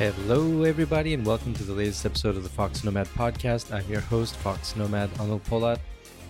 [0.00, 3.70] Hello, everybody, and welcome to the latest episode of the Fox Nomad podcast.
[3.70, 5.78] I'm your host, Fox Nomad Anil Polat.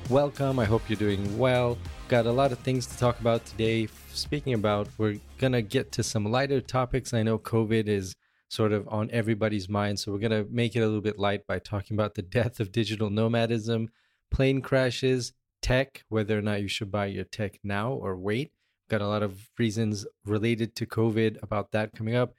[0.08, 0.58] Welcome.
[0.58, 1.78] I hope you're doing well.
[2.08, 3.86] Got a lot of things to talk about today.
[4.12, 7.14] Speaking about, we're going to get to some lighter topics.
[7.14, 8.16] I know COVID is
[8.48, 11.46] sort of on everybody's mind, so we're going to make it a little bit light
[11.46, 13.90] by talking about the death of digital nomadism,
[14.32, 15.32] plane crashes,
[15.62, 18.50] tech, whether or not you should buy your tech now or wait.
[18.88, 22.34] Got a lot of reasons related to COVID about that coming up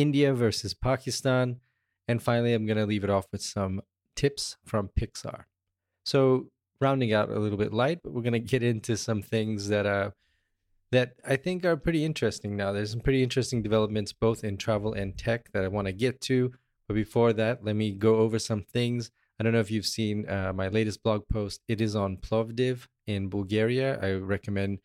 [0.00, 1.60] India versus Pakistan.
[2.08, 3.82] And finally, I'm going to leave it off with some
[4.16, 5.44] tips from Pixar.
[6.04, 6.46] So,
[6.80, 9.86] rounding out a little bit light, but we're going to get into some things that
[9.86, 10.10] uh,
[10.92, 12.72] that I think are pretty interesting now.
[12.72, 16.20] There's some pretty interesting developments both in travel and tech that I want to get
[16.22, 16.52] to.
[16.88, 19.12] But before that, let me go over some things.
[19.38, 21.60] I don't know if you've seen uh, my latest blog post.
[21.68, 23.98] It is on Plovdiv in Bulgaria.
[24.00, 24.80] I recommend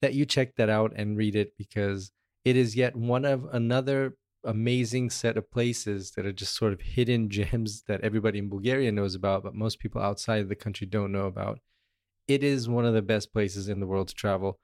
[0.00, 2.10] that you check that out and read it because
[2.44, 6.80] it is yet one of another amazing set of places that are just sort of
[6.80, 10.86] hidden gems that everybody in Bulgaria knows about, but most people outside of the country
[10.86, 11.60] don't know about.
[12.28, 14.58] It is one of the best places in the world to travel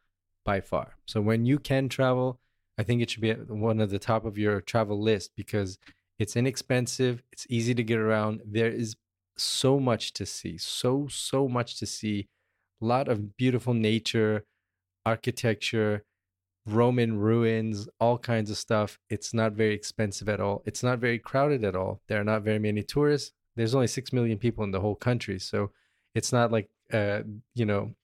[0.45, 0.97] by far.
[1.07, 2.41] So when you can travel,
[2.79, 5.79] I think it should be one of the top of your travel list because
[6.19, 8.43] it's inexpensive, it's easy to get around.
[8.45, 8.97] There is
[9.37, 12.29] so much to see, so so much to see.
[12.81, 14.45] A lot of beautiful nature,
[15.05, 16.05] architecture,
[16.69, 18.99] Roman ruins, all kinds of stuff.
[19.09, 20.63] It's not very expensive at all.
[20.67, 22.01] It's not very crowded at all.
[22.09, 23.33] There are not very many tourists.
[23.57, 25.39] There's only 6 million people in the whole country.
[25.39, 25.71] So
[26.15, 27.21] it's not like, uh,
[27.55, 27.95] you know,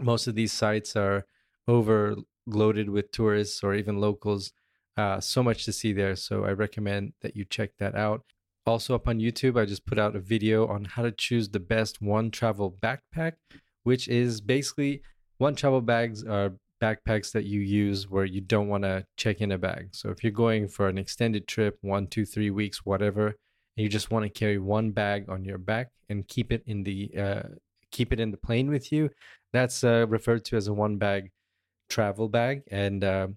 [0.00, 1.26] most of these sites are
[1.66, 4.52] overloaded with tourists or even locals.
[4.96, 6.16] Uh, so much to see there.
[6.16, 8.22] So I recommend that you check that out.
[8.64, 11.58] Also, up on YouTube, I just put out a video on how to choose the
[11.58, 13.32] best one travel backpack,
[13.82, 15.02] which is basically
[15.38, 16.52] one travel bags are
[16.82, 19.90] backpacks that you use where you don't want to check in a bag.
[19.92, 23.88] So if you're going for an extended trip, one, two, three weeks, whatever, and you
[23.88, 27.42] just want to carry one bag on your back and keep it in the uh,
[27.92, 29.10] keep it in the plane with you,
[29.52, 31.30] that's uh, referred to as a one bag
[31.88, 32.62] travel bag.
[32.70, 33.28] And uh,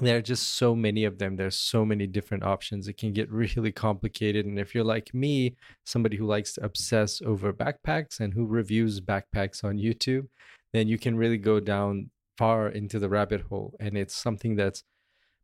[0.00, 1.36] there are just so many of them.
[1.36, 2.86] There's so many different options.
[2.86, 4.46] It can get really complicated.
[4.46, 9.00] And if you're like me, somebody who likes to obsess over backpacks and who reviews
[9.00, 10.28] backpacks on YouTube,
[10.72, 13.74] then you can really go down far into the rabbit hole.
[13.80, 14.84] And it's something that's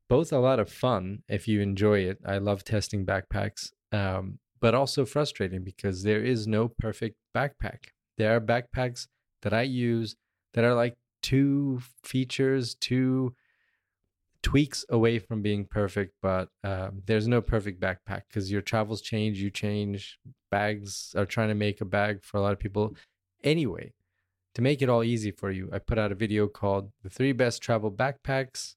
[0.09, 2.19] both a lot of fun if you enjoy it.
[2.25, 7.89] I love testing backpacks, um, but also frustrating because there is no perfect backpack.
[8.17, 9.09] There are backpacks
[9.43, 10.15] that I use
[10.55, 13.35] that are like two features, two
[14.43, 19.39] tweaks away from being perfect, but um, there's no perfect backpack because your travels change,
[19.39, 20.19] you change.
[20.51, 22.95] Bags are trying to make a bag for a lot of people
[23.43, 23.93] anyway
[24.55, 27.33] to make it all easy for you, I put out a video called The Three
[27.33, 28.75] Best Travel Backpacks,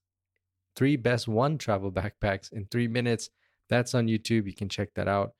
[0.75, 3.29] Three Best One Travel Backpacks in Three Minutes.
[3.69, 4.47] That's on YouTube.
[4.47, 5.33] You can check that out.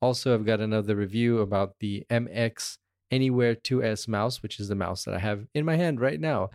[0.00, 2.78] Also, I've got another review about the MX
[3.10, 6.50] Anywhere 2S mouse, which is the mouse that I have in my hand right now,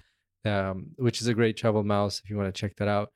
[0.46, 3.10] um, which is a great travel mouse if you want to check that out.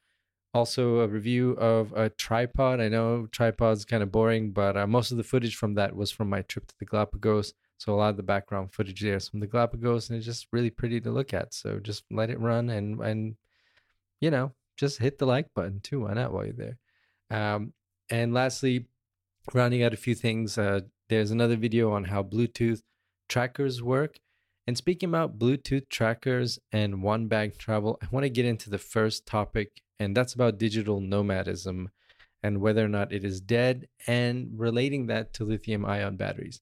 [0.55, 2.81] Also, a review of a tripod.
[2.81, 6.09] I know tripod's kind of boring, but uh, most of the footage from that was
[6.09, 7.53] from my trip to the Galapagos.
[7.77, 10.47] So a lot of the background footage there is from the Galapagos, and it's just
[10.51, 11.53] really pretty to look at.
[11.53, 13.35] So just let it run and and
[14.19, 16.01] you know just hit the like button too.
[16.01, 16.77] Why not while you're there?
[17.29, 17.73] Um,
[18.09, 18.87] and lastly,
[19.53, 22.81] rounding out a few things, uh, there's another video on how Bluetooth
[23.27, 24.19] trackers work.
[24.65, 28.77] And speaking about Bluetooth trackers and one bag travel, I want to get into the
[28.77, 31.89] first topic, and that's about digital nomadism
[32.43, 36.61] and whether or not it is dead and relating that to lithium ion batteries.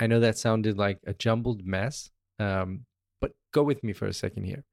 [0.00, 2.86] I know that sounded like a jumbled mess, um,
[3.20, 4.64] but go with me for a second here.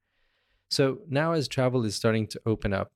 [0.70, 2.90] So now, as travel is starting to open up,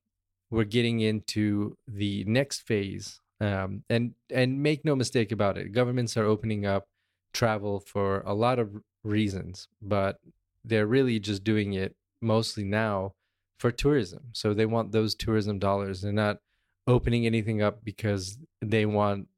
[0.50, 6.16] we're getting into the next phase, um, and and make no mistake about it, governments
[6.16, 6.86] are opening up
[7.32, 8.70] travel for a lot of
[9.04, 10.18] reasons, but
[10.64, 13.12] they're really just doing it mostly now
[13.58, 14.24] for tourism.
[14.32, 16.02] So they want those tourism dollars.
[16.02, 16.38] They're not
[16.86, 19.28] opening anything up because they want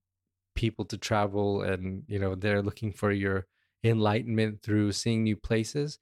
[0.54, 3.46] people to travel and you know they're looking for your
[3.82, 5.98] enlightenment through seeing new places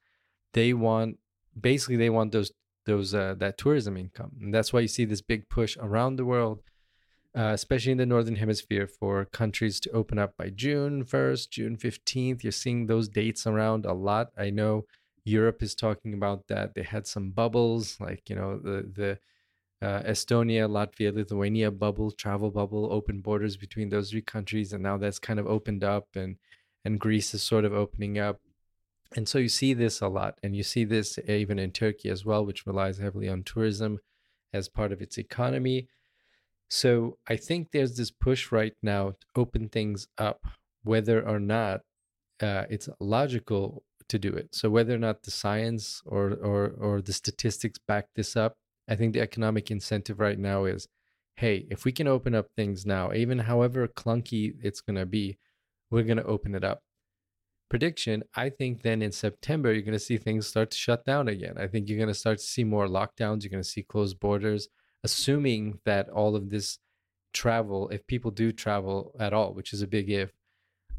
[0.52, 1.18] they want
[1.60, 2.52] basically they want those
[2.84, 4.32] those uh, that tourism income.
[4.40, 6.62] And that's why you see this big push around the world
[7.34, 11.76] uh, especially in the northern hemisphere for countries to open up by june 1st june
[11.76, 14.28] 15th you're seeing those dates around a lot.
[14.36, 14.84] I know
[15.24, 16.74] europe is talking about that.
[16.74, 19.18] They had some bubbles like you know the the
[19.82, 24.96] uh, Estonia, Latvia, Lithuania bubble, travel bubble, open borders between those three countries, and now
[24.96, 26.36] that's kind of opened up, and
[26.84, 28.40] and Greece is sort of opening up,
[29.16, 32.24] and so you see this a lot, and you see this even in Turkey as
[32.24, 33.98] well, which relies heavily on tourism
[34.52, 35.88] as part of its economy.
[36.68, 40.46] So I think there's this push right now to open things up,
[40.84, 41.82] whether or not
[42.40, 44.54] uh, it's logical to do it.
[44.54, 48.56] So whether or not the science or or or the statistics back this up,
[48.92, 50.86] I think the economic incentive right now is,
[51.36, 55.38] hey, if we can open up things now, even however clunky it's gonna be,
[55.90, 56.80] we're gonna open it up.
[57.70, 61.54] Prediction, I think then in September you're gonna see things start to shut down again.
[61.58, 64.68] I think you're gonna start to see more lockdowns, you're gonna see closed borders,
[65.04, 66.78] assuming that all of this
[67.32, 70.32] travel, if people do travel at all, which is a big if,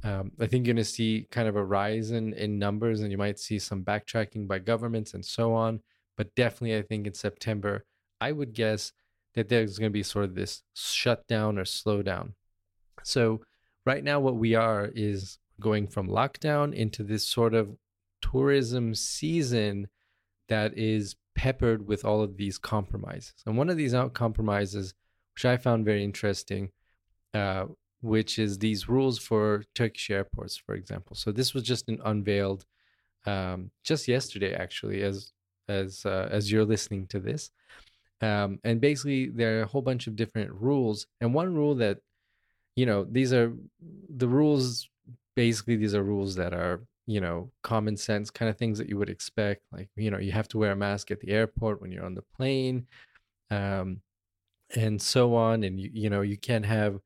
[0.04, 3.12] um, I think you're going to see kind of a rise in, in numbers and
[3.12, 5.80] you might see some backtracking by governments and so on.
[6.18, 7.86] But definitely, I think in September,
[8.21, 8.92] I would guess
[9.33, 12.33] that there's going to be sort of this shutdown or slowdown.
[13.04, 13.42] So,
[13.86, 17.75] right now, what we are is going from lockdown into this sort of
[18.21, 19.88] tourism season
[20.50, 23.33] that is peppered with all of these compromises.
[23.45, 24.94] And one of these out compromises,
[25.36, 26.71] which I found very interesting,
[27.33, 27.65] uh,
[28.01, 31.15] which is these rules for Turkish airports, for example.
[31.15, 32.65] So this was just an unveiled
[33.25, 35.31] um, just yesterday, actually, as
[35.68, 37.51] as uh, as you're listening to this.
[38.21, 41.07] Um, and basically, there are a whole bunch of different rules.
[41.19, 42.00] And one rule that,
[42.75, 43.54] you know, these are
[44.10, 44.89] the rules.
[45.36, 48.98] Basically, these are rules that are you know common sense kind of things that you
[48.98, 49.63] would expect.
[49.71, 52.15] Like you know, you have to wear a mask at the airport when you're on
[52.15, 52.88] the plane,
[53.51, 54.01] um,
[54.75, 55.63] and so on.
[55.63, 57.00] And you you know you can't have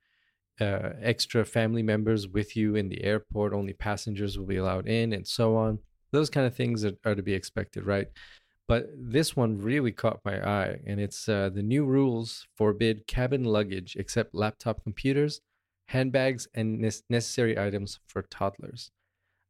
[0.59, 3.53] uh, extra family members with you in the airport.
[3.53, 5.79] Only passengers will be allowed in, and so on.
[6.11, 8.07] Those kind of things are, are to be expected, right?
[8.67, 13.45] But this one really caught my eye, and it's uh, the new rules forbid cabin
[13.45, 15.39] luggage except laptop computers,
[15.87, 18.91] handbags, and ne- necessary items for toddlers.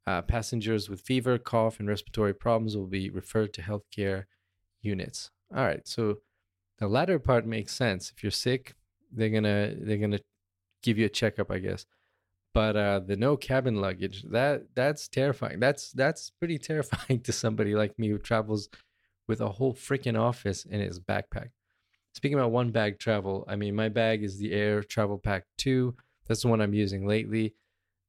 [0.06, 4.26] Uh, passengers with fever, cough, and respiratory problems will be referred to healthcare
[4.82, 5.32] units.
[5.54, 6.18] All right, so
[6.78, 8.12] the latter part makes sense.
[8.16, 8.76] If you're sick,
[9.12, 10.20] they're gonna they're gonna
[10.84, 11.86] give you a checkup, I guess.
[12.54, 15.60] But uh, the no cabin luggage that that's terrifying.
[15.60, 18.70] That's that's pretty terrifying to somebody like me who travels
[19.28, 21.50] with a whole freaking office in his backpack.
[22.14, 25.96] Speaking about one bag travel, I mean my bag is the Aer Travel Pack Two.
[26.28, 27.56] That's the one I'm using lately.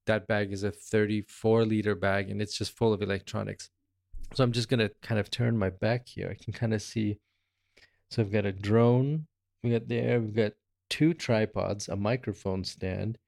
[0.06, 3.70] That bag is a 34 liter bag and it's just full of electronics.
[4.35, 6.31] So I'm just gonna kind of turn my back here.
[6.31, 7.19] I can kind of see.
[8.11, 9.26] So I've got a drone.
[9.62, 10.21] We got there.
[10.21, 10.53] We've got
[10.88, 13.19] two tripods, a microphone stand.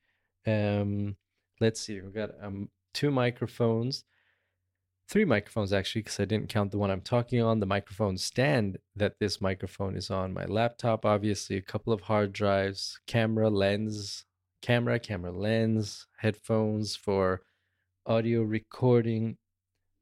[0.46, 1.16] Um,
[1.60, 4.04] let's see, we've got um, two microphones,
[5.10, 8.78] three microphones actually, because I didn't count the one I'm talking on, the microphone stand
[8.94, 14.24] that this microphone is on, my laptop, obviously, a couple of hard drives, camera, lens,
[14.62, 17.42] camera, camera lens, headphones for
[18.06, 19.36] audio recording.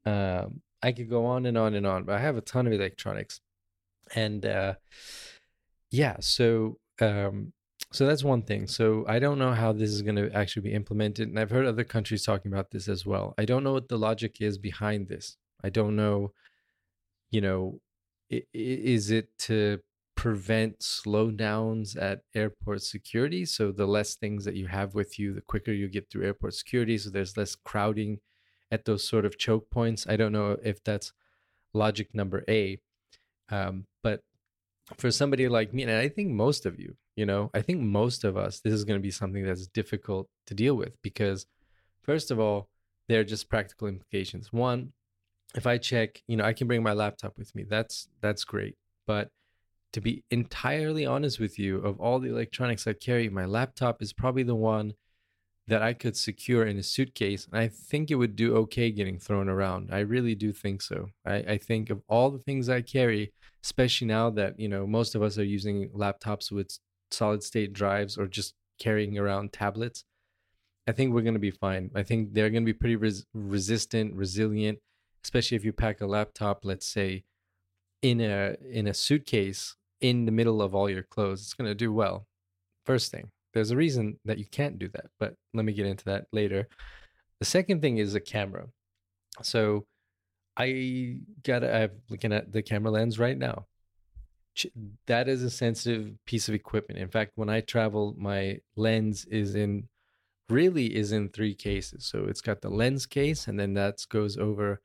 [0.05, 2.73] Um, I could go on and on and on, but I have a ton of
[2.73, 3.41] electronics.
[4.15, 4.75] And uh,
[5.89, 7.53] yeah, so um,
[7.91, 8.67] so that's one thing.
[8.67, 11.65] So I don't know how this is going to actually be implemented, and I've heard
[11.65, 13.33] other countries talking about this as well.
[13.37, 15.37] I don't know what the logic is behind this.
[15.63, 16.33] I don't know,
[17.31, 17.81] you know,
[18.29, 19.79] is it to
[20.15, 23.45] prevent slowdowns at airport security?
[23.45, 26.53] So the less things that you have with you, the quicker you get through airport
[26.53, 26.97] security.
[26.97, 28.19] So there's less crowding
[28.71, 30.05] at those sort of choke points.
[30.07, 31.11] I don't know if that's
[31.73, 32.79] logic number A.
[33.49, 34.21] Um, but
[34.97, 38.23] for somebody like me, and I think most of you, you know, I think most
[38.23, 41.45] of us, this is going to be something that's difficult to deal with because,
[42.01, 42.69] first of all,
[43.09, 44.53] there are just practical implications.
[44.53, 44.93] One,
[45.53, 47.65] if I check, you know, I can bring my laptop with me.
[47.69, 48.75] That's that's great.
[49.05, 49.27] But
[49.91, 54.13] to be entirely honest with you, of all the electronics I carry, my laptop is
[54.13, 54.93] probably the one
[55.67, 57.47] that I could secure in a suitcase.
[57.51, 59.89] And I think it would do okay getting thrown around.
[59.91, 61.09] I really do think so.
[61.25, 65.15] I, I think of all the things I carry, especially now that, you know, most
[65.15, 66.79] of us are using laptops with
[67.11, 70.03] solid state drives or just carrying around tablets.
[70.87, 71.91] I think we're going to be fine.
[71.93, 74.79] I think they're going to be pretty res- resistant, resilient,
[75.23, 77.23] especially if you pack a laptop, let's say,
[78.01, 81.41] in a in a suitcase in the middle of all your clothes.
[81.41, 82.25] It's going to do well.
[82.85, 83.29] First thing.
[83.53, 86.67] There's a reason that you can't do that, but let me get into that later.
[87.39, 88.67] The second thing is a camera.
[89.41, 89.85] So
[90.57, 93.65] I got I'm looking at the camera lens right now.
[95.05, 96.99] That is a sensitive piece of equipment.
[96.99, 99.87] In fact, when I travel, my lens is in
[100.49, 102.05] really is in three cases.
[102.05, 104.81] So it's got the lens case, and then that goes over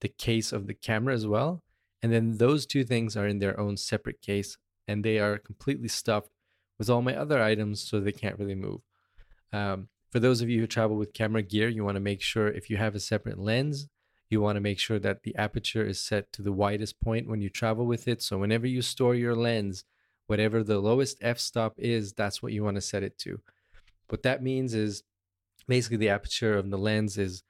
[0.00, 1.62] the case of the camera as well.
[2.02, 5.88] And then those two things are in their own separate case, and they are completely
[5.88, 6.30] stuffed
[6.78, 8.80] with all my other items so they can't really move.
[9.52, 12.48] Um, for those of you who travel with camera gear, you want to make sure
[12.48, 13.88] if you have a separate lens,
[14.28, 17.40] you want to make sure that the aperture is set to the widest point when
[17.40, 18.22] you travel with it.
[18.22, 19.84] So whenever you store your lens,
[20.26, 23.40] whatever the lowest f stop is, that's what you want to set it to.
[24.08, 25.02] What that means is
[25.68, 27.42] basically the aperture of the lens is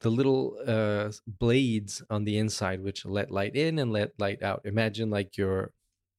[0.00, 4.62] the little uh, blades on the inside which let light in and let light out.
[4.64, 5.72] Imagine like your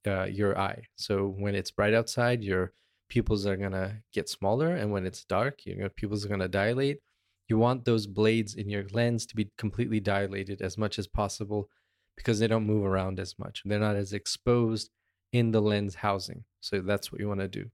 [0.06, 0.84] uh, your eye.
[0.96, 2.72] So when it's bright outside, your
[3.10, 7.00] pupils are gonna get smaller, and when it's dark, your pupils are gonna dilate.
[7.48, 11.70] You want those blades in your lens to be completely dilated as much as possible
[12.16, 13.62] because they don't move around as much.
[13.64, 14.90] They're not as exposed
[15.32, 16.44] in the lens housing.
[16.60, 17.70] So that's what you want to do.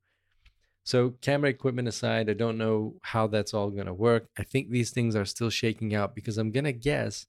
[0.85, 4.27] So, camera equipment aside, I don't know how that's all going to work.
[4.37, 7.25] I think these things are still shaking out because I'm going to guess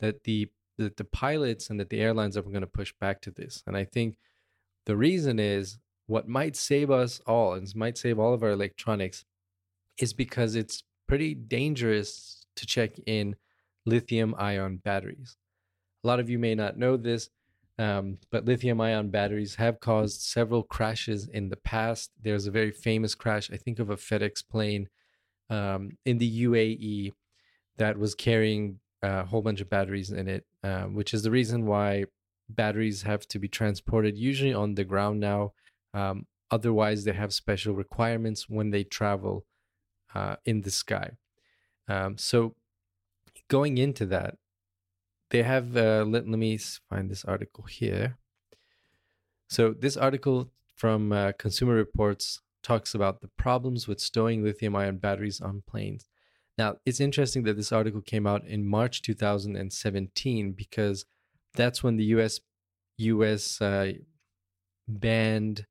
[0.00, 3.30] that the that the pilots and that the airlines are going to push back to
[3.30, 3.62] this.
[3.66, 4.18] And I think
[4.84, 9.24] the reason is what might save us all and might save all of our electronics
[9.98, 13.36] is because it's pretty dangerous to check in
[13.84, 15.36] lithium ion batteries.
[16.04, 17.30] A lot of you may not know this,
[17.78, 22.10] um, but lithium ion batteries have caused several crashes in the past.
[22.22, 24.88] There's a very famous crash, I think, of a FedEx plane
[25.50, 27.12] um, in the UAE
[27.76, 31.66] that was carrying a whole bunch of batteries in it, uh, which is the reason
[31.66, 32.04] why
[32.48, 35.52] batteries have to be transported usually on the ground now.
[35.92, 39.44] Um, otherwise, they have special requirements when they travel
[40.16, 41.08] uh, in the sky.
[41.88, 42.54] Um, so,
[43.48, 44.36] going into that,
[45.30, 48.18] they have uh, let, let me find this article here
[49.48, 54.96] so this article from uh, consumer reports talks about the problems with stowing lithium ion
[54.98, 56.06] batteries on planes
[56.58, 61.04] now it's interesting that this article came out in march 2017 because
[61.54, 62.40] that's when the us
[62.98, 63.92] us uh,
[64.88, 65.66] banned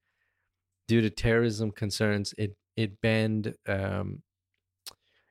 [0.88, 4.22] due to terrorism concerns it it banned um,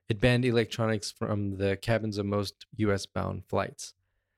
[0.09, 3.95] it banned electronics from the cabins of most US bound flights.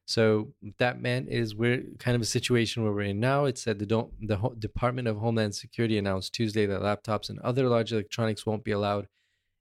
[0.07, 3.45] So that meant is we're kind of a situation where we're in now.
[3.45, 7.41] It said the don't the Ho- Department of Homeland Security announced Tuesday that laptops and
[7.41, 9.09] other large electronics won't be allowed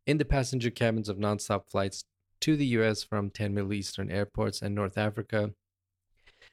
[0.05, 2.05] in the passenger cabins of nonstop flights
[2.41, 3.01] to the U.S.
[3.01, 5.51] from 10 Middle Eastern airports and North Africa,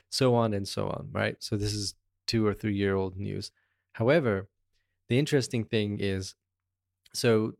[0.09, 1.11] so on and so on.
[1.12, 1.37] Right.
[1.40, 1.94] So this is
[2.26, 3.50] two or three year old news.
[3.92, 4.49] However,
[5.11, 6.35] the interesting thing is,
[7.12, 7.52] so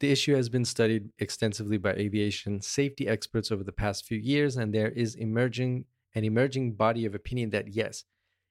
[0.00, 4.56] the issue has been studied extensively by aviation safety experts over the past few years,
[4.56, 8.04] and there is emerging an emerging body of opinion that yes,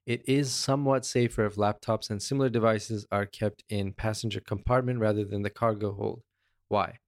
[0.06, 5.26] it is somewhat safer if laptops and similar devices are kept in passenger compartment rather
[5.26, 6.22] than the cargo hold.
[6.68, 7.00] Why?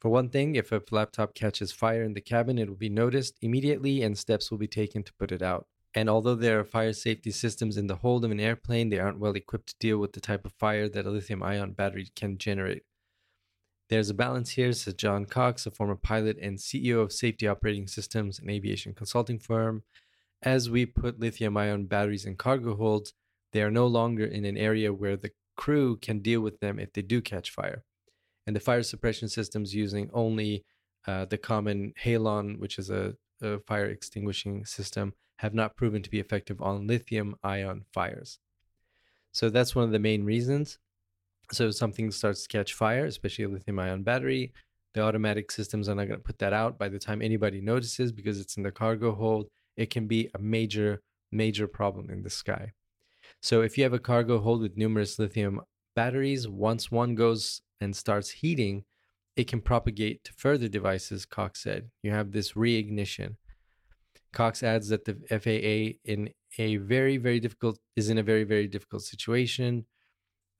[0.00, 3.38] For one thing, if a laptop catches fire in the cabin, it will be noticed
[3.40, 5.66] immediately and steps will be taken to put it out.
[5.94, 9.20] And although there are fire safety systems in the hold of an airplane, they aren't
[9.20, 12.36] well equipped to deal with the type of fire that a lithium ion battery can
[12.36, 12.82] generate.
[13.90, 17.86] There's a balance here, says John Cox, a former pilot and CEO of Safety Operating
[17.86, 19.82] Systems, an aviation consulting firm.
[20.42, 23.12] As we put lithium ion batteries in cargo holds,
[23.52, 26.92] they are no longer in an area where the crew can deal with them if
[26.92, 27.84] they do catch fire.
[28.46, 30.64] And the fire suppression systems using only
[31.06, 36.10] uh, the common halon, which is a, a fire extinguishing system, have not proven to
[36.10, 38.38] be effective on lithium ion fires.
[39.32, 40.78] So that's one of the main reasons.
[41.52, 44.52] So if something starts to catch fire, especially a lithium ion battery,
[44.94, 48.12] the automatic systems are not going to put that out by the time anybody notices
[48.12, 49.48] because it's in the cargo hold.
[49.76, 52.72] It can be a major, major problem in the sky.
[53.42, 55.60] So if you have a cargo hold with numerous lithium
[55.96, 58.84] batteries, once one goes and starts heating,
[59.36, 61.90] it can propagate to further devices, Cox said.
[62.02, 63.36] You have this reignition.
[64.32, 68.68] Cox adds that the FAA in a very, very difficult is in a very, very
[68.68, 69.86] difficult situation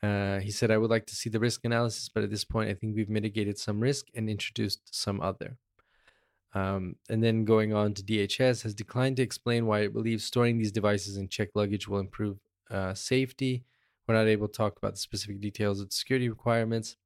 [0.05, 2.69] uh, he said, I would like to see the risk analysis, but at this point,
[2.69, 5.57] I think we've mitigated some risk and introduced some other.
[6.55, 10.59] Um, and then going on to DHS has declined to explain why it believes storing
[10.59, 12.39] these devices in checked luggage will improve
[12.71, 13.65] uh, safety.
[14.07, 16.97] We're not able to talk about the specific details of the security requirements.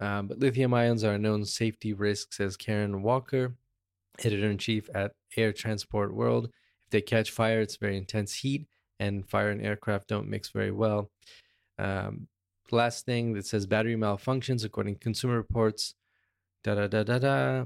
[0.00, 3.54] Um, but lithium ions are a known safety risk, says Karen Walker,
[4.24, 6.46] editor in chief at Air Transport World.
[6.84, 8.66] If they catch fire, it's very intense heat,
[9.00, 11.10] and fire and aircraft don't mix very well.
[11.78, 12.28] Um,
[12.70, 15.94] last thing that says battery malfunctions, according to consumer reports,
[16.62, 17.64] da da da da da,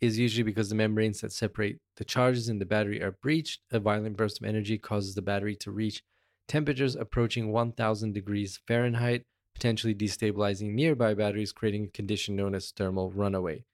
[0.00, 3.60] is usually because the membranes that separate the charges in the battery are breached.
[3.70, 6.02] A violent burst of energy causes the battery to reach
[6.46, 9.24] temperatures approaching 1000 degrees Fahrenheit,
[9.54, 13.64] potentially destabilizing nearby batteries, creating a condition known as thermal runaway.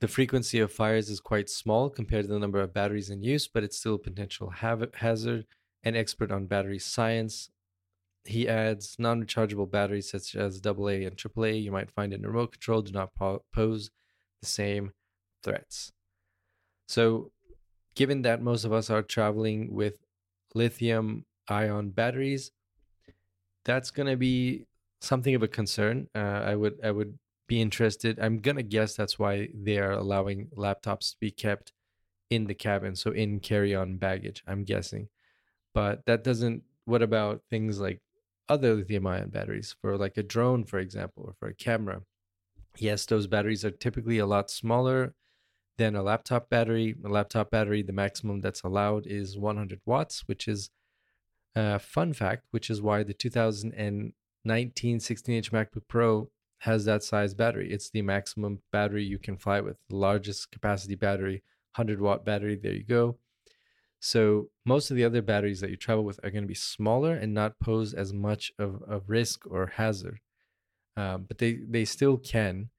[0.00, 3.48] The frequency of fires is quite small compared to the number of batteries in use,
[3.48, 5.46] but it's still a potential hazard.
[5.84, 7.50] An expert on battery science
[8.24, 12.52] he adds non rechargeable batteries such as AA and AAA you might find in remote
[12.52, 13.90] control do not po- pose
[14.40, 14.92] the same
[15.42, 15.92] threats.
[16.88, 17.32] So,
[17.94, 19.98] given that most of us are traveling with
[20.54, 22.50] lithium ion batteries,
[23.64, 24.66] that's going to be
[25.00, 26.08] something of a concern.
[26.14, 28.18] Uh, I would I would be interested.
[28.20, 31.72] I'm gonna guess that's why they are allowing laptops to be kept
[32.30, 34.42] in the cabin, so in carry-on baggage.
[34.46, 35.08] I'm guessing,
[35.74, 36.62] but that doesn't.
[36.84, 38.00] What about things like
[38.48, 42.02] other lithium-ion batteries for like a drone, for example, or for a camera?
[42.76, 45.14] Yes, those batteries are typically a lot smaller
[45.78, 46.94] than a laptop battery.
[47.04, 50.70] A laptop battery, the maximum that's allowed is 100 watts, which is
[51.54, 57.34] a fun fact, which is why the 2019 16 inch MacBook Pro has that size
[57.34, 57.72] battery.
[57.72, 61.42] It's the maximum battery you can fly with, the largest capacity battery,
[61.76, 62.56] 100 watt battery.
[62.56, 63.18] There you go.
[64.00, 67.14] So most of the other batteries that you travel with are going to be smaller
[67.14, 70.20] and not pose as much of a risk or hazard,
[70.96, 72.70] um, but they they still can.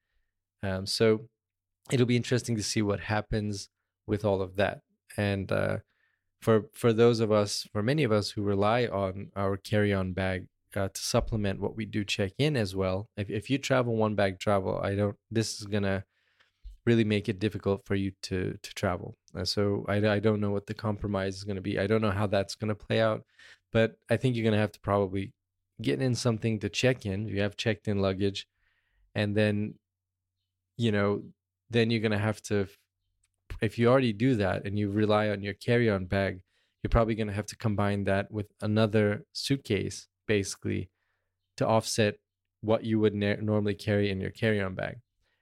[0.62, 1.28] Um, so
[1.90, 3.68] it'll be interesting to see what happens
[4.06, 4.80] with all of that.
[5.16, 5.78] And uh,
[6.40, 10.46] for for those of us, for many of us who rely on our carry-on bag
[10.74, 13.08] uh, to supplement what we do check in as well.
[13.16, 15.16] If if you travel one bag travel, I don't.
[15.30, 16.04] This is gonna
[16.90, 19.16] really make it difficult for you to to travel.
[19.36, 21.78] Uh, so I I don't know what the compromise is gonna be.
[21.78, 23.22] I don't know how that's gonna play out,
[23.72, 25.32] but I think you're gonna have to probably
[25.80, 27.28] get in something to check in.
[27.28, 28.46] You have checked in luggage,
[29.14, 29.74] and then
[30.76, 31.22] you know
[31.70, 32.66] then you're gonna have to.
[33.60, 36.40] If you already do that and you rely on your carry-on bag,
[36.82, 40.88] you're probably going to have to combine that with another suitcase basically
[41.56, 42.14] to offset
[42.62, 44.98] what you would normally carry in your carry-on bag.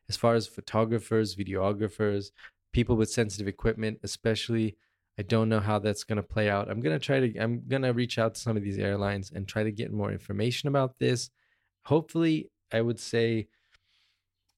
[0.09, 2.31] As far as photographers, videographers,
[2.73, 4.77] people with sensitive equipment, especially,
[5.19, 6.71] I don't know how that's going to play out.
[6.71, 9.31] I'm going to try to I'm going to reach out to some of these airlines
[9.35, 11.31] and try to get more information about this.
[11.85, 13.49] Hopefully, I would say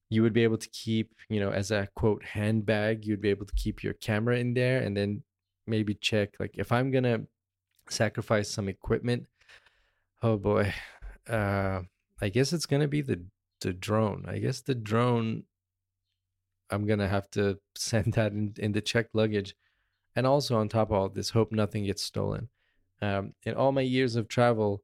[0.09, 3.45] you would be able to keep, you know, as a quote handbag, you'd be able
[3.45, 5.23] to keep your camera in there and then
[5.67, 7.21] maybe check like if I'm going to
[7.87, 9.27] sacrifice some equipment
[10.23, 10.73] Oh boy.
[11.27, 11.81] Uh
[12.21, 13.19] I guess it's gonna be the
[13.61, 14.25] the drone.
[14.27, 15.43] I guess the drone
[16.69, 19.55] I'm gonna have to send that in, in the checked luggage.
[20.15, 22.49] And also on top of all this, hope nothing gets stolen.
[23.01, 24.83] Um, in all my years of travel,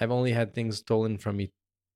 [0.00, 1.52] I've only had things stolen from me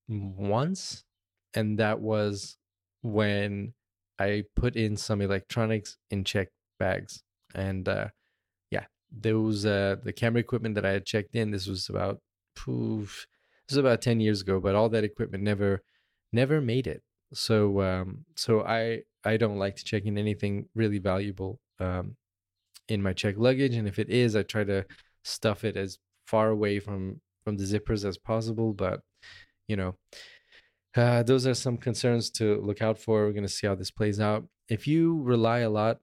[0.09, 1.05] once,
[1.53, 2.57] and that was
[3.03, 3.75] when
[4.19, 7.23] I put in some electronics in checked bags.
[7.55, 8.09] And uh,
[8.71, 11.51] yeah, those uh, the camera equipment that I had checked in.
[11.51, 12.21] This was about
[12.55, 13.27] poof,
[13.69, 15.83] this was about 10 years ago, but all that equipment never
[16.33, 17.03] never made it.
[17.33, 22.17] So um, so I I don't like to check in anything really valuable um,
[22.89, 24.85] in my check luggage, and if it is, I try to
[25.23, 28.73] stuff it as far away from from the zippers as possible.
[28.73, 29.01] But
[29.69, 29.95] you know,
[30.97, 33.27] uh, those are some concerns to look out for.
[33.27, 34.47] We're gonna see how this plays out.
[34.69, 35.99] If you rely a lot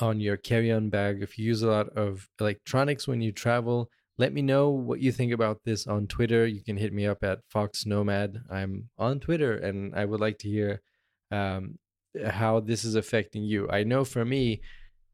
[0.00, 4.32] on your carry-on bag, if you use a lot of electronics when you travel, let
[4.32, 6.46] me know what you think about this on Twitter.
[6.46, 8.42] You can hit me up at Fox Nomad.
[8.50, 10.82] I'm on Twitter, and I would like to hear
[11.30, 11.78] um,
[12.24, 13.68] how this is affecting you.
[13.70, 14.60] I know for me,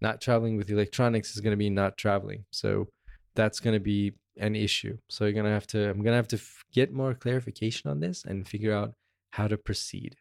[0.01, 2.89] not traveling with electronics is going to be not traveling, so
[3.35, 4.99] that's going to be an issue.
[5.09, 5.89] So you're going to have to.
[5.89, 8.95] I'm going to have to f- get more clarification on this and figure out
[9.31, 10.17] how to proceed.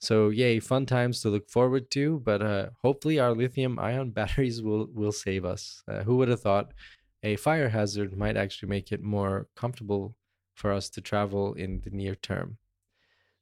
[0.00, 2.20] So yay, fun times to look forward to.
[2.24, 5.84] But uh, hopefully, our lithium-ion batteries will will save us.
[5.86, 6.72] Uh, who would have thought?
[7.22, 10.16] A fire hazard might actually make it more comfortable
[10.54, 12.58] for us to travel in the near term.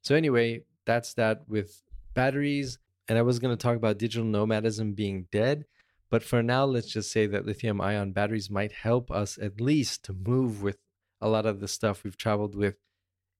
[0.01, 1.81] So, anyway, that's that with
[2.13, 2.79] batteries.
[3.07, 5.65] And I was going to talk about digital nomadism being dead.
[6.09, 10.03] But for now, let's just say that lithium ion batteries might help us at least
[10.05, 10.77] to move with
[11.19, 12.75] a lot of the stuff we've traveled with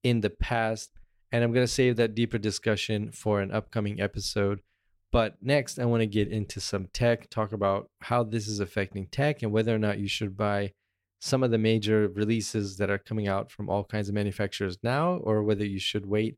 [0.04, 0.92] in the past.
[1.32, 4.62] And I'm going to save that deeper discussion for an upcoming episode
[5.12, 9.08] but next, I want to get into some tech, talk about how this is affecting
[9.08, 10.72] tech and whether or not you should buy
[11.20, 15.16] some of the major releases that are coming out from all kinds of manufacturers now
[15.24, 16.38] or whether you should wait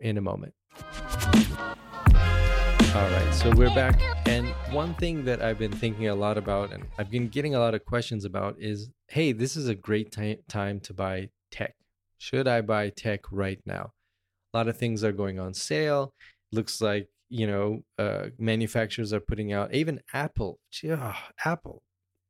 [0.00, 0.54] in a moment.
[2.94, 4.00] All right, so we're back.
[4.26, 7.58] And one thing that I've been thinking a lot about and I've been getting a
[7.58, 11.74] lot of questions about is hey, this is a great t- time to buy tech.
[12.18, 13.92] Should I buy tech right now?
[14.52, 16.14] A lot of things are going on sale.
[16.52, 21.82] Looks like you know uh, manufacturers are putting out even apple oh, apple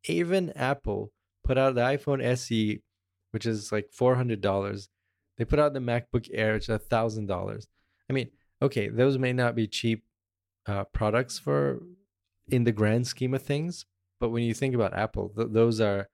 [0.05, 1.13] even apple
[1.45, 2.81] put out the iphone se
[3.33, 4.89] which is like $400
[5.37, 7.67] they put out the macbook air which is $1000
[8.09, 8.31] i mean
[8.63, 10.05] okay those may not be cheap
[10.67, 11.83] uh, products for
[12.49, 13.85] in the grand scheme of things
[14.21, 16.09] but when you think about apple th- those are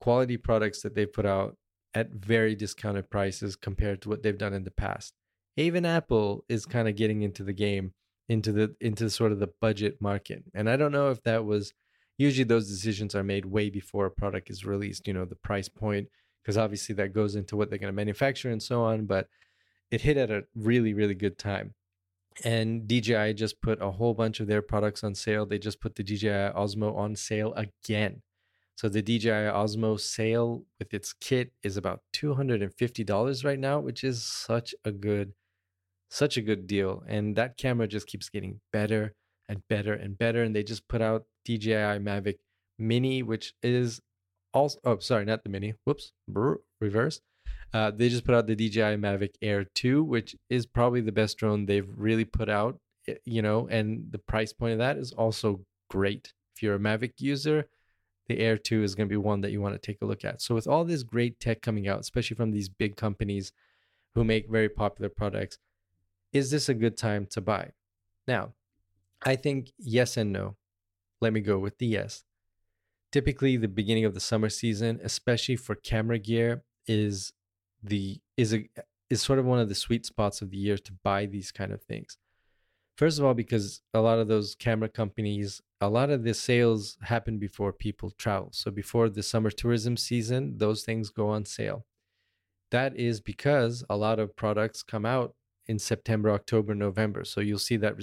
[0.00, 1.56] quality products that they put out
[1.94, 5.14] at very discounted prices compared to what they've done in the past.
[5.56, 7.92] Even apple is kind of getting into the game
[8.28, 10.44] into the into sort of the budget market.
[10.54, 11.72] And I don't know if that was
[12.16, 15.06] usually those decisions are made way before a product is released.
[15.06, 16.08] You know, the price point
[16.42, 19.06] because obviously that goes into what they're going to manufacture and so on.
[19.06, 19.28] But
[19.90, 21.74] it hit at a really, really good time.
[22.44, 25.46] And DJI just put a whole bunch of their products on sale.
[25.46, 28.22] They just put the DJI Osmo on sale again.
[28.76, 34.24] So the DJI Osmo sale with its kit is about $250 right now, which is
[34.24, 35.32] such a good
[36.10, 39.14] such a good deal and that camera just keeps getting better
[39.48, 42.36] and better and better and they just put out DJI Mavic
[42.78, 44.00] Mini which is
[44.52, 47.20] also oh sorry not the mini whoops brr, reverse
[47.72, 51.36] uh, they just put out the DJI Mavic Air 2 which is probably the best
[51.38, 52.78] drone they've really put out
[53.24, 57.14] you know and the price point of that is also great if you're a Mavic
[57.18, 57.66] user
[58.28, 60.24] the Air 2 is going to be one that you want to take a look
[60.24, 60.40] at.
[60.40, 63.52] So, with all this great tech coming out, especially from these big companies
[64.14, 65.58] who make very popular products,
[66.34, 67.70] is this a good time to buy?
[68.28, 68.52] Now,
[69.24, 70.56] I think yes and no.
[71.20, 72.24] Let me go with the yes.
[73.12, 77.32] Typically, the beginning of the summer season, especially for camera gear, is
[77.82, 78.68] the is a
[79.08, 81.72] is sort of one of the sweet spots of the year to buy these kind
[81.72, 82.18] of things.
[82.98, 86.96] First of all, because a lot of those camera companies a lot of the sales
[87.02, 88.48] happen before people travel.
[88.52, 91.84] So before the summer tourism season, those things go on sale.
[92.70, 95.34] That is because a lot of products come out
[95.66, 97.24] in September, October, November.
[97.24, 97.94] So you'll see that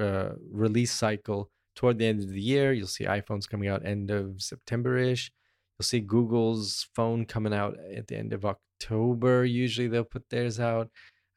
[0.00, 2.72] uh, release cycle toward the end of the year.
[2.72, 5.30] You'll see iPhones coming out end of September ish.
[5.78, 9.44] You'll see Google's phone coming out at the end of October.
[9.44, 10.90] Usually they'll put theirs out.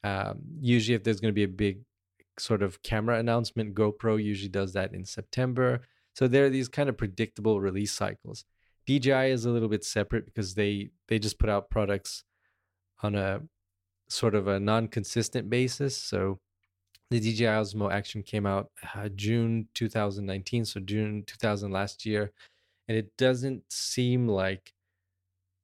[0.04, 1.80] Um, usually, if there's going to be a big
[2.40, 3.74] sort of camera announcement.
[3.74, 5.82] GoPro usually does that in September.
[6.14, 8.44] So there are these kind of predictable release cycles.
[8.86, 12.24] DJI is a little bit separate because they they just put out products
[13.02, 13.42] on a
[14.08, 15.96] sort of a non-consistent basis.
[15.96, 16.38] So
[17.10, 22.32] the DJI Osmo Action came out uh, June 2019, so June 2000 last year,
[22.86, 24.72] and it doesn't seem like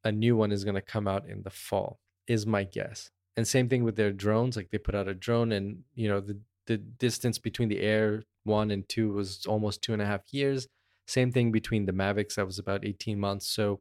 [0.04, 1.98] a new one is going to come out in the fall.
[2.26, 3.10] Is my guess.
[3.36, 4.56] And same thing with their drones.
[4.56, 8.22] Like they put out a drone, and you know the the distance between the Air
[8.44, 10.68] 1 and 2 was almost two and a half years.
[11.06, 13.46] Same thing between the Mavics, that was about 18 months.
[13.46, 13.80] So,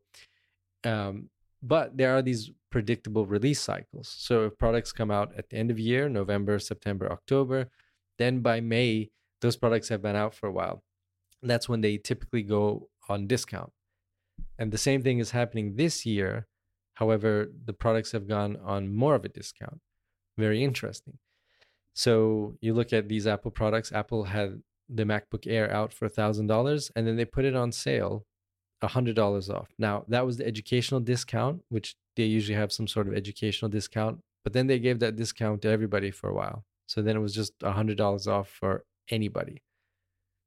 [0.84, 1.30] um,
[1.64, 4.14] but there are these predictable release cycles.
[4.16, 7.70] So if products come out at the end of year, November, September, October,
[8.20, 10.84] then by May, those products have been out for a while.
[11.42, 13.72] That's when they typically go on discount.
[14.60, 16.48] And the same thing is happening this year.
[16.96, 19.80] However, the products have gone on more of a discount.
[20.38, 21.18] Very interesting.
[21.94, 23.92] So you look at these Apple products.
[23.92, 27.72] Apple had the MacBook Air out for thousand dollars, and then they put it on
[27.72, 28.26] sale,
[28.88, 29.70] hundred dollars off.
[29.78, 34.20] Now that was the educational discount, which they usually have some sort of educational discount.
[34.44, 36.66] But then they gave that discount to everybody for a while.
[36.88, 39.62] So then it was just hundred dollars off for anybody.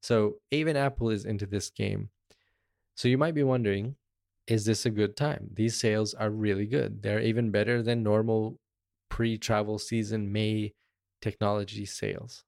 [0.03, 2.11] So even Apple is into this game.
[2.95, 3.97] So you might be wondering,
[4.47, 5.51] is this a good time?
[5.53, 7.03] These sales are really good.
[7.03, 8.61] They're even better than normal
[9.09, 10.75] pre-travel season May
[11.21, 12.45] technology sales.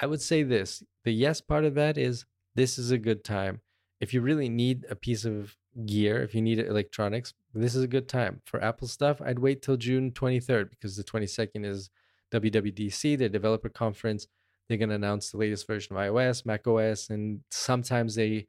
[0.00, 3.60] I would say this the yes part of that is this is a good time.
[4.00, 7.88] If you really need a piece of gear, if you need electronics, this is a
[7.88, 8.42] good time.
[8.44, 11.90] For Apple stuff, I'd wait till June 23rd because the 22nd is
[12.32, 14.26] WWDC, the developer conference.
[14.68, 18.46] They're going to announce the latest version of iOS, macOS, and sometimes they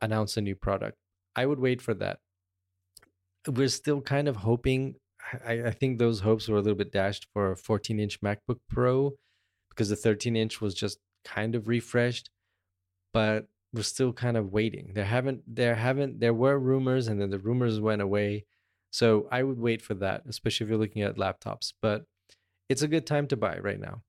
[0.00, 0.96] announce a new product.
[1.34, 2.20] I would wait for that.
[3.46, 4.96] We're still kind of hoping
[5.44, 8.58] I, I think those hopes were a little bit dashed for a 14 inch MacBook
[8.68, 9.12] Pro
[9.70, 12.30] because the 13 inch was just kind of refreshed,
[13.12, 14.92] but we're still kind of waiting.
[14.94, 18.46] There haven't there haven't there were rumors and then the rumors went away.
[18.90, 21.74] So I would wait for that, especially if you're looking at laptops.
[21.82, 22.06] But
[22.70, 24.02] it's a good time to buy right now.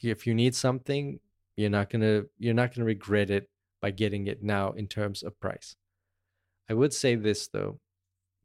[0.00, 1.18] If you need something,
[1.56, 3.50] you're not gonna you're not gonna regret it
[3.82, 5.74] by getting it now in terms of price.
[6.68, 7.80] I would say this though,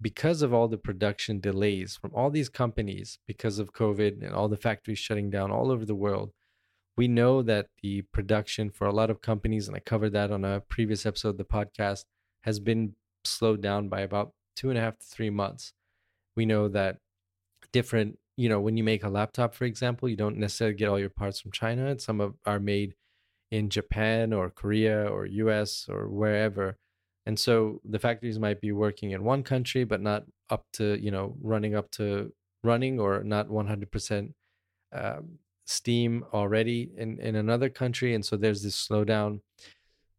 [0.01, 4.49] because of all the production delays from all these companies because of COVID and all
[4.49, 6.31] the factories shutting down all over the world,
[6.97, 10.45] we know that the production for a lot of companies, and I covered that on
[10.45, 12.05] a previous episode of the podcast,
[12.43, 15.73] has been slowed down by about two and a half to three months.
[16.35, 16.97] We know that
[17.71, 20.99] different, you know, when you make a laptop, for example, you don't necessarily get all
[20.99, 21.87] your parts from China.
[21.87, 22.95] And some of are made
[23.51, 26.77] in Japan or Korea or US or wherever
[27.25, 31.11] and so the factories might be working in one country but not up to you
[31.11, 32.31] know running up to
[32.63, 34.33] running or not 100%
[34.93, 39.39] um, steam already in, in another country and so there's this slowdown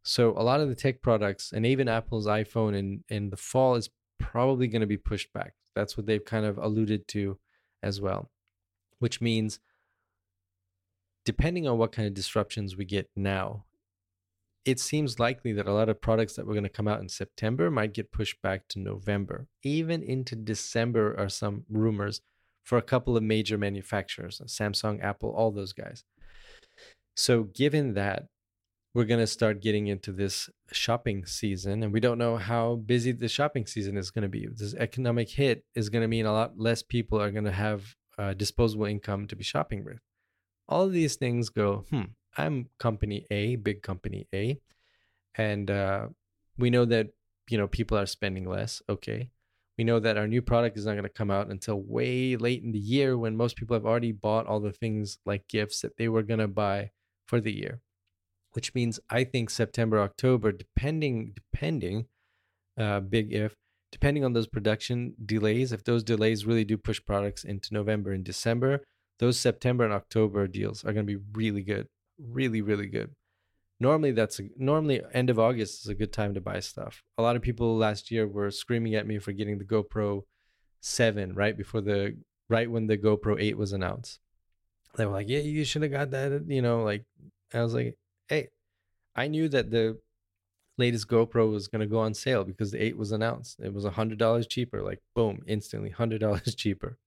[0.02, 3.74] so a lot of the tech products and even apple's iphone in, in the fall
[3.76, 7.38] is probably going to be pushed back that's what they've kind of alluded to
[7.82, 8.30] as well
[8.98, 9.60] which means
[11.24, 13.64] depending on what kind of disruptions we get now
[14.66, 17.08] it seems likely that a lot of products that were going to come out in
[17.08, 19.46] September might get pushed back to November.
[19.62, 22.20] Even into December are some rumors
[22.66, 26.02] for a couple of major manufacturers Samsung, Apple, all those guys.
[27.14, 28.24] So, given that,
[28.92, 33.12] we're going to start getting into this shopping season, and we don't know how busy
[33.12, 34.48] the shopping season is going to be.
[34.52, 37.94] This economic hit is going to mean a lot less people are going to have
[38.18, 39.98] uh, disposable income to be shopping with.
[40.68, 42.02] All of these things go, hmm,
[42.36, 44.58] I'm company A, big company A,
[45.36, 46.08] and uh,
[46.58, 47.08] we know that
[47.48, 48.82] you know people are spending less.
[48.88, 49.30] Okay,
[49.78, 52.62] we know that our new product is not going to come out until way late
[52.62, 55.96] in the year when most people have already bought all the things like gifts that
[55.96, 56.90] they were going to buy
[57.26, 57.80] for the year
[58.52, 62.06] which means i think september october depending depending
[62.78, 63.54] uh, big if
[63.92, 68.24] depending on those production delays if those delays really do push products into november and
[68.24, 68.82] december
[69.18, 71.86] those september and october deals are going to be really good
[72.18, 73.10] really really good
[73.80, 77.02] normally that's a, normally end of august is a good time to buy stuff.
[77.18, 80.22] A lot of people last year were screaming at me for getting the gopro
[80.80, 82.16] 7 right before the
[82.48, 84.20] right when the gopro 8 was announced.
[84.96, 87.04] They were like yeah you should have got that you know like
[87.52, 87.96] i was like
[88.28, 88.48] hey
[89.14, 89.98] i knew that the
[90.78, 93.58] latest gopro was going to go on sale because the 8 was announced.
[93.60, 96.98] It was a hundred dollars cheaper like boom instantly hundred dollars cheaper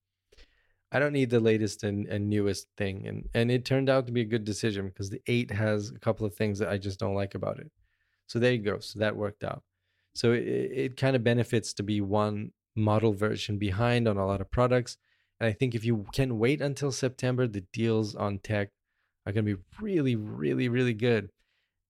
[0.92, 3.08] I don't need the latest and, and newest thing.
[3.08, 6.00] And and it turned out to be a good decision because the eight has a
[6.00, 7.72] couple of things that I just don't like about it.
[8.28, 8.80] So there you go.
[8.80, 9.64] So that worked out.
[10.14, 14.42] So it, it kind of benefits to be one model version behind on a lot
[14.42, 14.98] of products.
[15.40, 18.70] And I think if you can wait until September, the deals on tech
[19.26, 21.30] are going to be really, really, really good.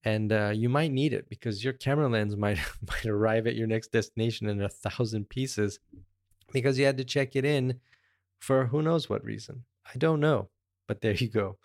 [0.04, 3.66] And uh, you might need it because your camera lens might might arrive at your
[3.66, 5.78] next destination in a thousand pieces
[6.52, 7.80] because you had to check it in
[8.40, 9.64] for who knows what reason.
[9.86, 10.48] I don't know,
[10.88, 11.58] but there you go.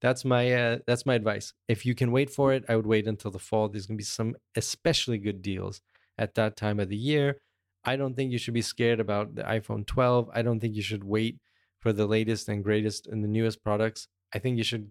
[0.00, 1.52] That's my uh, that's my advice.
[1.68, 3.68] If you can wait for it, I would wait until the fall.
[3.68, 5.80] There's gonna be some especially good deals
[6.18, 7.40] at that time of the year.
[7.84, 10.30] I don't think you should be scared about the iPhone 12.
[10.32, 11.38] I don't think you should wait
[11.80, 14.08] for the latest and greatest and the newest products.
[14.34, 14.90] I think you should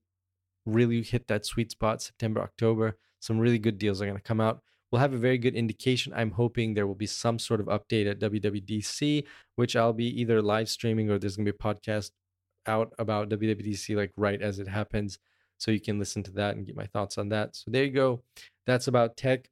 [0.66, 2.98] really hit that sweet spot September, October.
[3.20, 6.14] Some really good deals are going to come out we'll have a very good indication.
[6.16, 9.26] I'm hoping there will be some sort of update at WWDC,
[9.56, 12.12] which I'll be either live streaming or there's going to be a podcast
[12.68, 15.18] out about WWDC like right as it happens.
[15.58, 17.56] So you can listen to that and get my thoughts on that.
[17.56, 18.24] So there you go.
[18.66, 19.50] That's about tech.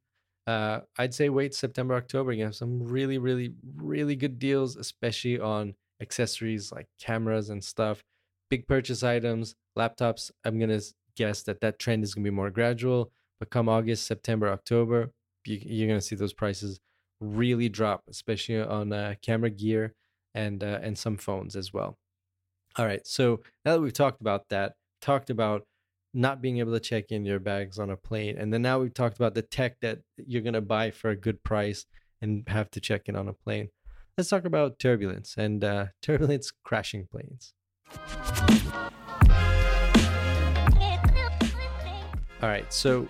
[0.47, 2.31] Uh, I'd say wait September, October.
[2.31, 8.03] You have some really, really, really good deals, especially on accessories like cameras and stuff.
[8.49, 10.31] Big purchase items, laptops.
[10.43, 10.83] I'm going to
[11.15, 13.11] guess that that trend is going to be more gradual.
[13.39, 15.11] But come August, September, October,
[15.45, 16.79] you, are going to see those prices
[17.19, 19.93] really drop, especially on uh, camera gear
[20.33, 21.97] and uh, and some phones as well.
[22.77, 25.63] All right, so now that we've talked about that, talked about
[26.13, 28.93] not being able to check in your bags on a plane, and then now we've
[28.93, 31.85] talked about the tech that you're going to buy for a good price
[32.21, 33.69] and have to check in on a plane.
[34.17, 37.53] Let's talk about turbulence and uh, turbulence crashing planes.
[42.41, 43.07] All right, so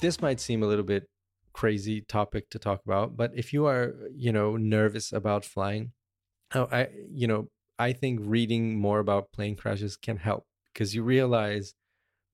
[0.00, 1.08] this might seem a little bit
[1.54, 5.92] crazy topic to talk about, but if you are, you know, nervous about flying,
[6.52, 11.74] I, you know, I think reading more about plane crashes can help because you realize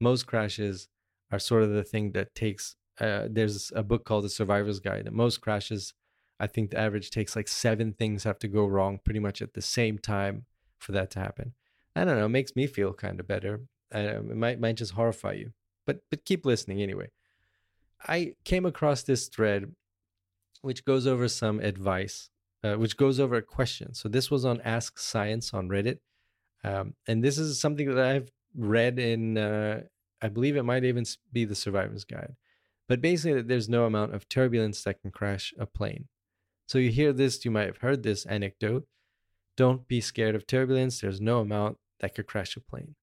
[0.00, 0.88] most crashes
[1.30, 2.76] are sort of the thing that takes.
[3.00, 5.94] Uh, there's a book called The Survivor's Guide, most crashes,
[6.40, 9.52] I think the average takes like seven things have to go wrong pretty much at
[9.52, 10.46] the same time
[10.78, 11.52] for that to happen.
[11.94, 13.60] I don't know, it makes me feel kind of better.
[13.94, 15.52] Uh, it might might just horrify you,
[15.86, 17.10] but but keep listening anyway.
[18.06, 19.72] I came across this thread
[20.62, 22.30] which goes over some advice,
[22.62, 23.94] uh, which goes over a question.
[23.94, 25.98] So this was on Ask Science on Reddit.
[26.62, 29.82] Um, and this is something that I've read in, uh,
[30.20, 32.36] I believe it might even be the Survivor's Guide.
[32.88, 36.08] But basically, there's no amount of turbulence that can crash a plane.
[36.66, 38.86] So you hear this, you might have heard this anecdote.
[39.56, 41.00] Don't be scared of turbulence.
[41.00, 42.96] There's no amount that could crash a plane.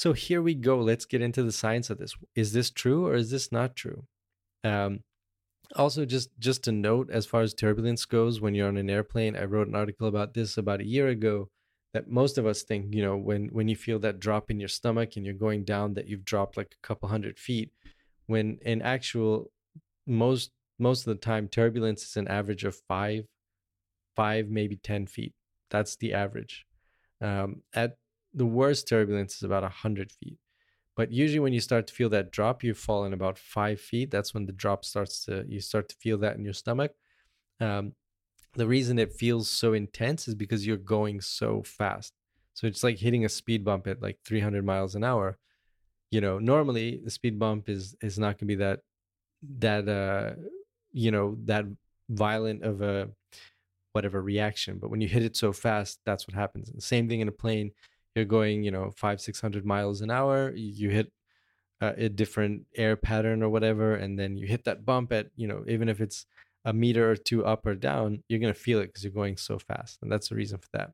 [0.00, 0.78] So here we go.
[0.78, 2.16] Let's get into the science of this.
[2.34, 4.04] Is this true or is this not true?
[4.64, 5.00] Um,
[5.76, 9.36] also, just just a note as far as turbulence goes, when you're on an airplane,
[9.36, 11.50] I wrote an article about this about a year ago.
[11.92, 14.70] That most of us think, you know, when when you feel that drop in your
[14.70, 17.70] stomach and you're going down, that you've dropped like a couple hundred feet.
[18.26, 19.50] When in actual,
[20.06, 23.26] most most of the time, turbulence is an average of five,
[24.16, 25.34] five maybe ten feet.
[25.68, 26.64] That's the average.
[27.20, 27.98] Um, at
[28.34, 30.38] the worst turbulence is about 100 feet.
[30.96, 34.10] But usually, when you start to feel that drop, you fall in about five feet.
[34.10, 36.92] That's when the drop starts to, you start to feel that in your stomach.
[37.60, 37.94] Um,
[38.54, 42.12] the reason it feels so intense is because you're going so fast.
[42.54, 45.38] So it's like hitting a speed bump at like 300 miles an hour.
[46.10, 48.80] you know, normally the speed bump is is not going to be that
[49.58, 50.34] that uh
[50.92, 51.64] you know that
[52.08, 53.08] violent of a
[53.92, 57.20] whatever reaction but when you hit it so fast that's what happens and same thing
[57.20, 57.70] in a plane
[58.14, 61.12] you're going you know five six hundred miles an hour you hit
[61.80, 65.46] uh, a different air pattern or whatever and then you hit that bump at you
[65.46, 66.26] know even if it's
[66.66, 69.36] a meter or two up or down you're going to feel it because you're going
[69.36, 70.90] so fast and that's the reason for that.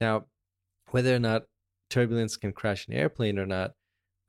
[0.00, 0.24] Now
[0.90, 1.44] whether or not
[1.88, 3.72] turbulence can crash an airplane or not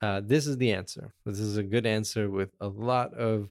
[0.02, 1.14] uh, this is the answer.
[1.24, 3.48] This is a good answer with a lot of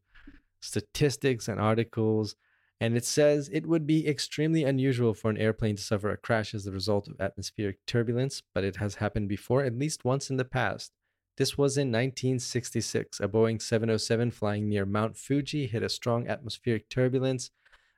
[0.61, 2.35] statistics and articles
[2.83, 6.53] and it says it would be extremely unusual for an airplane to suffer a crash
[6.53, 10.35] as the result of atmospheric turbulence, but it has happened before at least once in
[10.35, 10.91] the past.
[11.37, 13.21] This was in 1966.
[13.21, 17.51] A Boeing 707 flying near Mount Fuji hit a strong atmospheric turbulence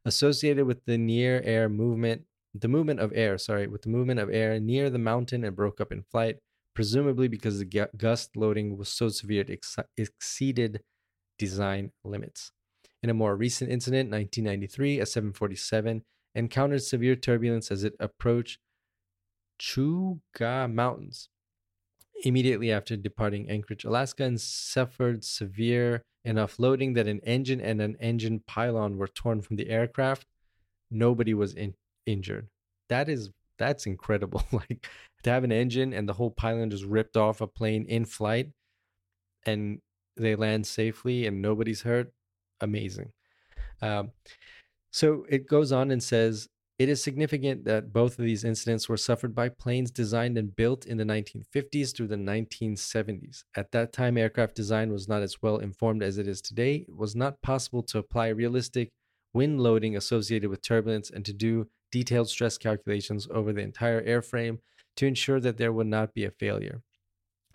[0.06, 2.22] associated with the near air movement,
[2.54, 5.82] the movement of air, sorry, with the movement of air near the mountain and broke
[5.82, 6.36] up in flight,
[6.76, 10.84] presumably because the gust loading was so severe it ex- exceeded
[11.40, 12.52] design limits.
[13.04, 16.04] In a more recent incident, 1993, a 747
[16.34, 18.60] encountered severe turbulence as it approached
[19.60, 21.30] Chugach Mountains.
[22.24, 27.96] Immediately after departing Anchorage, Alaska, and suffered severe enough loading that an engine and an
[28.00, 30.26] engine pylon were torn from the aircraft.
[30.90, 32.48] Nobody was in- injured.
[32.90, 34.44] That is that's incredible.
[34.52, 34.88] like
[35.24, 38.50] to have an engine and the whole pylon just ripped off a plane in flight
[39.46, 39.80] and
[40.18, 42.12] they land safely and nobody's hurt
[42.66, 43.12] amazing.
[43.82, 44.12] Um,
[44.92, 46.48] so it goes on and says
[46.78, 50.86] it is significant that both of these incidents were suffered by planes designed and built
[50.86, 53.44] in the 1950s through the 1970s.
[53.56, 56.86] At that time, aircraft design was not as well informed as it is today.
[56.88, 58.90] It was not possible to apply realistic
[59.34, 64.60] wind loading associated with turbulence and to do detailed stress calculations over the entire airframe
[64.98, 66.82] to ensure that there would not be a failure.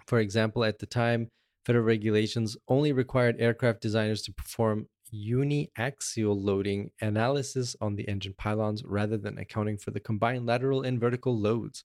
[0.06, 1.28] For example, at the time,
[1.64, 8.84] Federal regulations only required aircraft designers to perform uniaxial loading analysis on the engine pylons
[8.84, 11.84] rather than accounting for the combined lateral and vertical loads.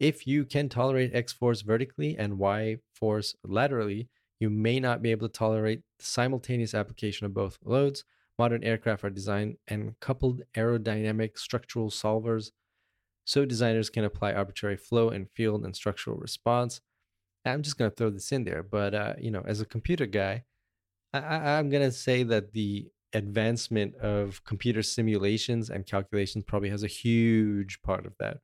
[0.00, 4.08] If you can tolerate X force vertically and Y force laterally,
[4.40, 8.04] you may not be able to tolerate the simultaneous application of both loads.
[8.38, 12.50] Modern aircraft are designed and coupled aerodynamic structural solvers,
[13.24, 16.80] so designers can apply arbitrary flow and field and structural response
[17.44, 20.06] I'm just going to throw this in there, but uh, you know, as a computer
[20.06, 20.44] guy,
[21.18, 26.88] I, am to say that the advancement of computer simulations and calculations probably has a
[26.88, 28.38] huge part of that.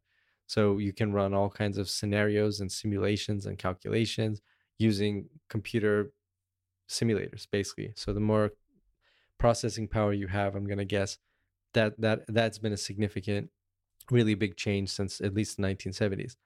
[0.46, 4.40] So you can run all kinds of scenarios and simulations and calculations
[4.78, 6.12] using computer
[6.88, 7.92] simulators, basically.
[7.96, 8.52] So the more
[9.38, 11.18] processing power you have, I'm to guess
[11.72, 13.50] that that that's been a significant,
[14.10, 16.36] really big change since at least the 1970s.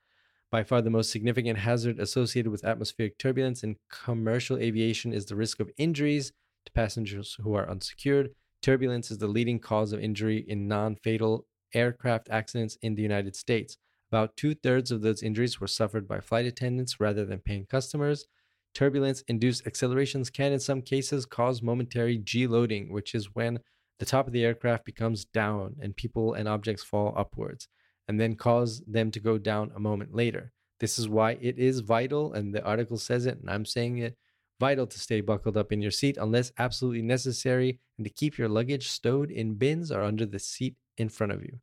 [0.55, 5.35] By far, the most significant hazard associated with atmospheric turbulence in commercial aviation is the
[5.35, 6.31] risk of injuries
[6.65, 8.37] to passengers who are unsecured.
[8.63, 13.35] Turbulence is the leading cause of injury in non fatal aircraft accidents in the United
[13.35, 13.79] States.
[14.13, 18.29] About two thirds of those injuries were suffered by flight attendants rather than paying customers.
[18.75, 23.59] Turbulence induced accelerations can, in some cases, cause momentary G loading, which is when
[23.99, 27.67] the top of the aircraft becomes down and people and objects fall upwards
[28.09, 30.53] and then cause them to go down a moment later.
[30.81, 34.17] This is why it is vital, and the article says it, and I'm saying it
[34.61, 38.49] vital to stay buckled up in your seat unless absolutely necessary, and to keep your
[38.49, 41.59] luggage stowed in bins or under the seat in front of you.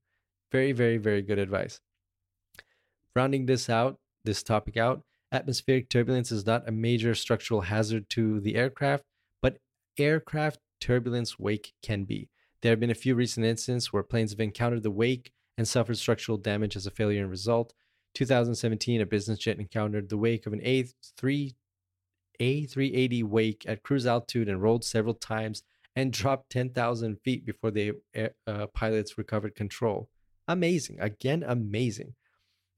[0.51, 1.79] Very, very, very good advice.
[3.15, 8.39] Rounding this out, this topic out, atmospheric turbulence is not a major structural hazard to
[8.39, 9.03] the aircraft,
[9.41, 9.57] but
[9.97, 12.29] aircraft turbulence wake can be.
[12.61, 15.97] There have been a few recent incidents where planes have encountered the wake and suffered
[15.97, 17.73] structural damage as a failure and result.
[18.15, 21.53] 2017, a business jet encountered the wake of an A3
[22.41, 25.63] A380 wake at cruise altitude and rolled several times
[25.95, 27.93] and dropped 10,000 feet before the
[28.47, 30.09] uh, pilots recovered control.
[30.47, 30.99] Amazing.
[30.99, 32.15] Again, amazing.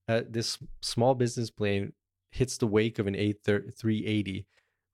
[0.08, 1.94] Uh, this small business plane
[2.32, 4.46] hits the wake of an A380,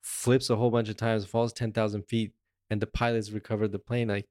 [0.03, 2.33] flips a whole bunch of times, falls 10,000 feet,
[2.69, 4.09] and the pilots recovered the plane.
[4.09, 4.27] Like,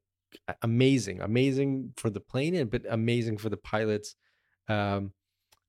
[0.62, 4.14] amazing, amazing for the plane, but amazing for the pilots.
[4.68, 5.12] Um,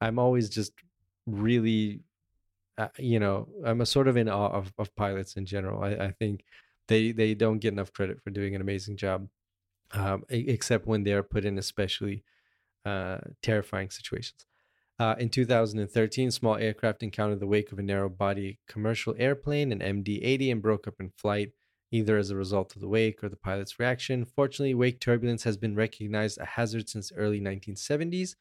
[0.02, 0.74] I'm always just
[1.26, 2.02] really,
[2.78, 5.84] uh, you know, I'm a sort of in awe of, of pilots in general.
[5.84, 6.44] I, I think
[6.88, 9.28] they they don't get enough credit for doing an amazing job,
[9.92, 12.24] um, except when they're put in especially
[12.86, 14.46] uh, terrifying situations.
[15.00, 19.80] Uh, in 2013, small aircraft encountered the wake of a narrow body commercial airplane, an
[19.80, 21.52] MD 80, and broke up in flight
[21.92, 24.26] either as a result of the wake or the pilot's reaction.
[24.26, 28.36] Fortunately, wake turbulence has been recognized a hazard since early 1970s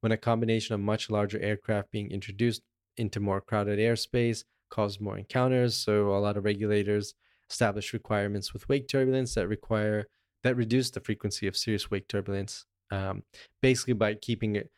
[0.00, 2.62] when a combination of much larger aircraft being introduced
[2.96, 5.76] into more crowded airspace caused more encounters.
[5.76, 7.14] So a lot of regulators
[7.50, 10.06] established requirements with wake turbulence that require
[10.42, 12.66] that reduce the frequency of serious wake turbulence.
[12.90, 13.22] Um,
[13.62, 14.70] basically, by keeping it,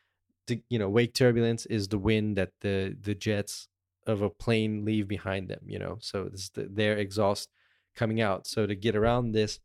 [0.46, 3.68] the, you know, wake turbulence is the wind that the the jets
[4.06, 5.60] of a plane leave behind them.
[5.66, 7.50] You know, so this is the, their exhaust
[7.96, 8.46] coming out.
[8.46, 9.58] So to get around this,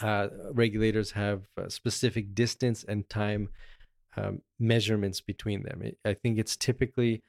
[0.00, 3.48] uh, regulators have specific distance and time
[4.16, 5.82] um, measurements between them.
[6.04, 7.22] I think it's typically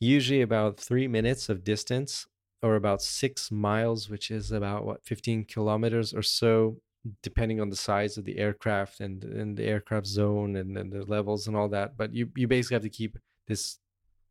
[0.00, 2.26] usually about three minutes of distance
[2.62, 6.76] or about six miles, which is about what 15 kilometers or so,
[7.22, 11.04] depending on the size of the aircraft and, and the aircraft zone and, and the
[11.04, 11.96] levels and all that.
[11.96, 13.18] But you, you basically have to keep
[13.48, 13.78] this,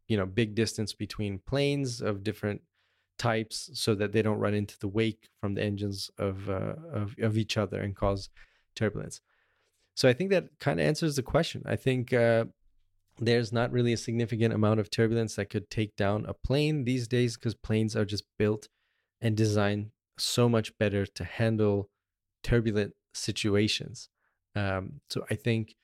[0.08, 2.62] you know, big distance between planes of different
[3.22, 7.16] types so that they don't run into the wake from the engines of, uh, of,
[7.22, 8.30] of each other and cause
[8.76, 9.22] turbulence.
[9.96, 11.62] So I think that kind of answers the question.
[11.68, 12.46] I think uh,
[13.20, 17.08] there's not really a significant amount of turbulence that could take down a plane these
[17.08, 18.68] days because planes are just built
[19.22, 21.90] and designed so much better to handle
[22.42, 24.10] turbulent situations.
[24.56, 25.76] Um, so I think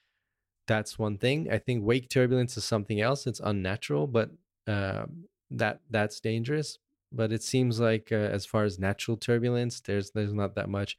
[0.65, 1.51] that's one thing.
[1.51, 3.27] I think wake turbulence is something else.
[3.27, 4.31] It's unnatural, but
[4.65, 5.05] uh,
[5.51, 6.79] that that's dangerous.
[7.12, 10.97] But it seems like uh, as far as natural turbulence, there's there's not that much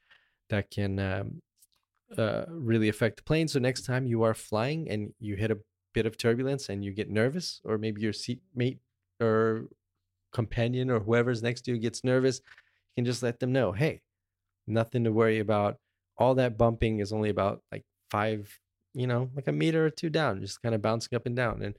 [0.49, 1.43] that can um,
[2.17, 3.49] uh, really affect the plane.
[3.49, 5.59] So next time you are flying and you hit a
[5.93, 8.79] bit of turbulence and you get nervous, or maybe your seatmate
[9.21, 9.69] or
[10.33, 12.41] companion or whoever's next to you gets nervous,
[12.97, 14.01] you can just let them know, hey,
[14.67, 15.77] nothing to worry about.
[16.17, 18.59] All that bumping is only about like five,
[18.95, 21.63] you know, like a meter or two down, just kind of bouncing up and down.
[21.63, 21.77] And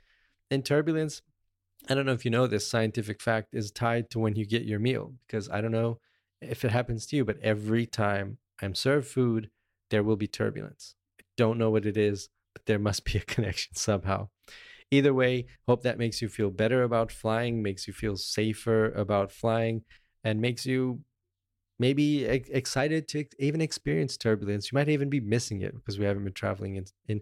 [0.50, 1.22] in turbulence,
[1.88, 4.64] I don't know if you know this scientific fact is tied to when you get
[4.64, 6.00] your meal because I don't know
[6.42, 9.50] if it happens to you, but every time I'm served food,
[9.90, 10.96] there will be turbulence.
[11.20, 14.30] I don't know what it is, but there must be a connection somehow.
[14.92, 19.32] Either way, hope that makes you feel better about flying, makes you feel safer about
[19.32, 19.84] flying,
[20.24, 21.02] and makes you
[21.78, 24.72] maybe excited to even experience turbulence.
[24.72, 27.22] You might even be missing it because we haven't been traveling in, in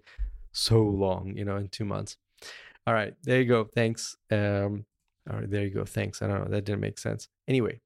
[0.52, 2.18] so long, you know, in two months.
[2.88, 3.66] All right, there you go.
[3.66, 4.16] Thanks.
[4.32, 4.86] Um,
[5.30, 5.84] all right, there you go.
[5.84, 6.22] Thanks.
[6.22, 6.50] I don't know.
[6.50, 7.28] That didn't make sense.
[7.46, 7.82] Anyway,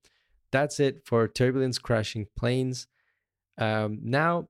[0.52, 2.86] that's it for turbulence crashing planes.
[3.58, 4.48] Um, now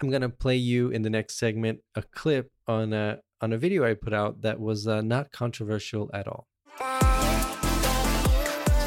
[0.00, 3.84] I'm gonna play you in the next segment a clip on a on a video
[3.84, 6.46] I put out that was uh, not controversial at all.
[6.78, 6.86] So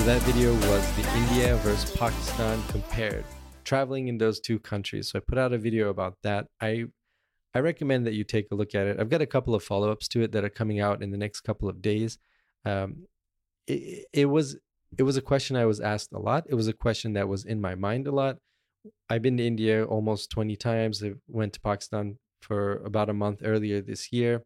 [0.05, 3.25] that video was the India versus Pakistan compared,
[3.65, 5.09] traveling in those two countries.
[5.09, 6.47] So I put out a video about that.
[6.61, 6.85] I
[7.53, 8.99] I recommend that you take a look at it.
[8.99, 11.17] I've got a couple of follow ups to it that are coming out in the
[11.17, 12.17] next couple of days.
[12.65, 13.07] Um,
[13.67, 14.57] it, it was
[14.97, 16.45] it was a question I was asked a lot.
[16.47, 18.37] It was a question that was in my mind a lot.
[19.09, 21.03] I've been to India almost 20 times.
[21.03, 24.43] I went to Pakistan for about a month earlier this year.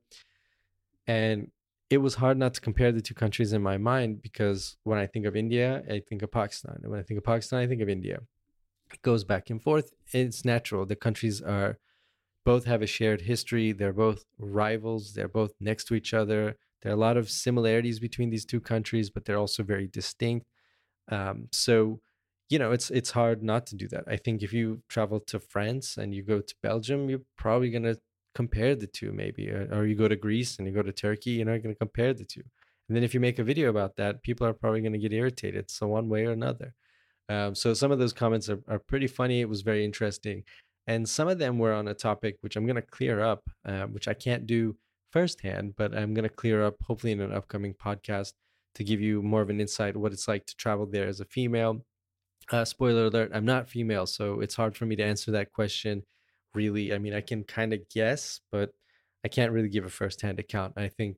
[1.08, 1.52] And
[1.90, 5.08] it was hard not to compare the two countries in my mind because when I
[5.08, 6.80] think of India, I think of Pakistan.
[6.82, 8.20] And when I think of Pakistan, I think of India.
[8.94, 9.92] It goes back and forth.
[10.14, 10.86] It's natural.
[10.86, 11.78] The countries are
[12.48, 13.74] both have a shared history.
[13.74, 15.14] They're both rivals.
[15.14, 16.56] They're both next to each other.
[16.82, 20.48] There are a lot of similarities between these two countries, but they're also very distinct.
[21.12, 22.00] Um, so
[22.50, 25.38] you know it's it's hard not to do that i think if you travel to
[25.38, 28.00] france and you go to belgium you're probably going to
[28.34, 31.32] compare the two maybe or, or, you go to greece and you go to turkey
[31.32, 32.44] you're not going to compare the two
[32.88, 35.12] and then if you make a video about that people are probably going to get
[35.12, 36.74] irritated so one way or another
[37.30, 40.44] um, so some of those comments are, are pretty funny it was very interesting
[40.88, 43.86] and some of them were on a topic which i'm going to clear up uh,
[43.86, 44.76] which i can't do
[45.12, 48.34] firsthand but i'm going to clear up hopefully in an upcoming podcast
[48.76, 51.26] to give you more of an insight what it's like to travel there as a
[51.26, 51.84] female
[52.52, 56.04] uh, spoiler alert, I'm not female, so it's hard for me to answer that question
[56.54, 56.94] really.
[56.94, 58.72] I mean, I can kind of guess, but
[59.24, 60.74] I can't really give a firsthand account.
[60.78, 61.18] I think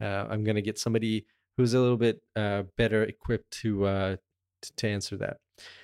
[0.00, 4.16] uh, I'm going to get somebody who's a little bit uh, better equipped to, uh,
[4.62, 5.38] to, to answer that.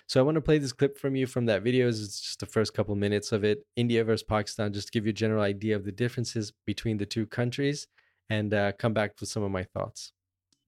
[0.07, 1.89] So I want to play this clip from you from that video.
[1.89, 3.67] It's just the first couple minutes of it.
[3.77, 7.07] India versus Pakistan, just to give you a general idea of the differences between the
[7.07, 7.87] two countries,
[8.31, 10.13] and uh, come back with some of my thoughts.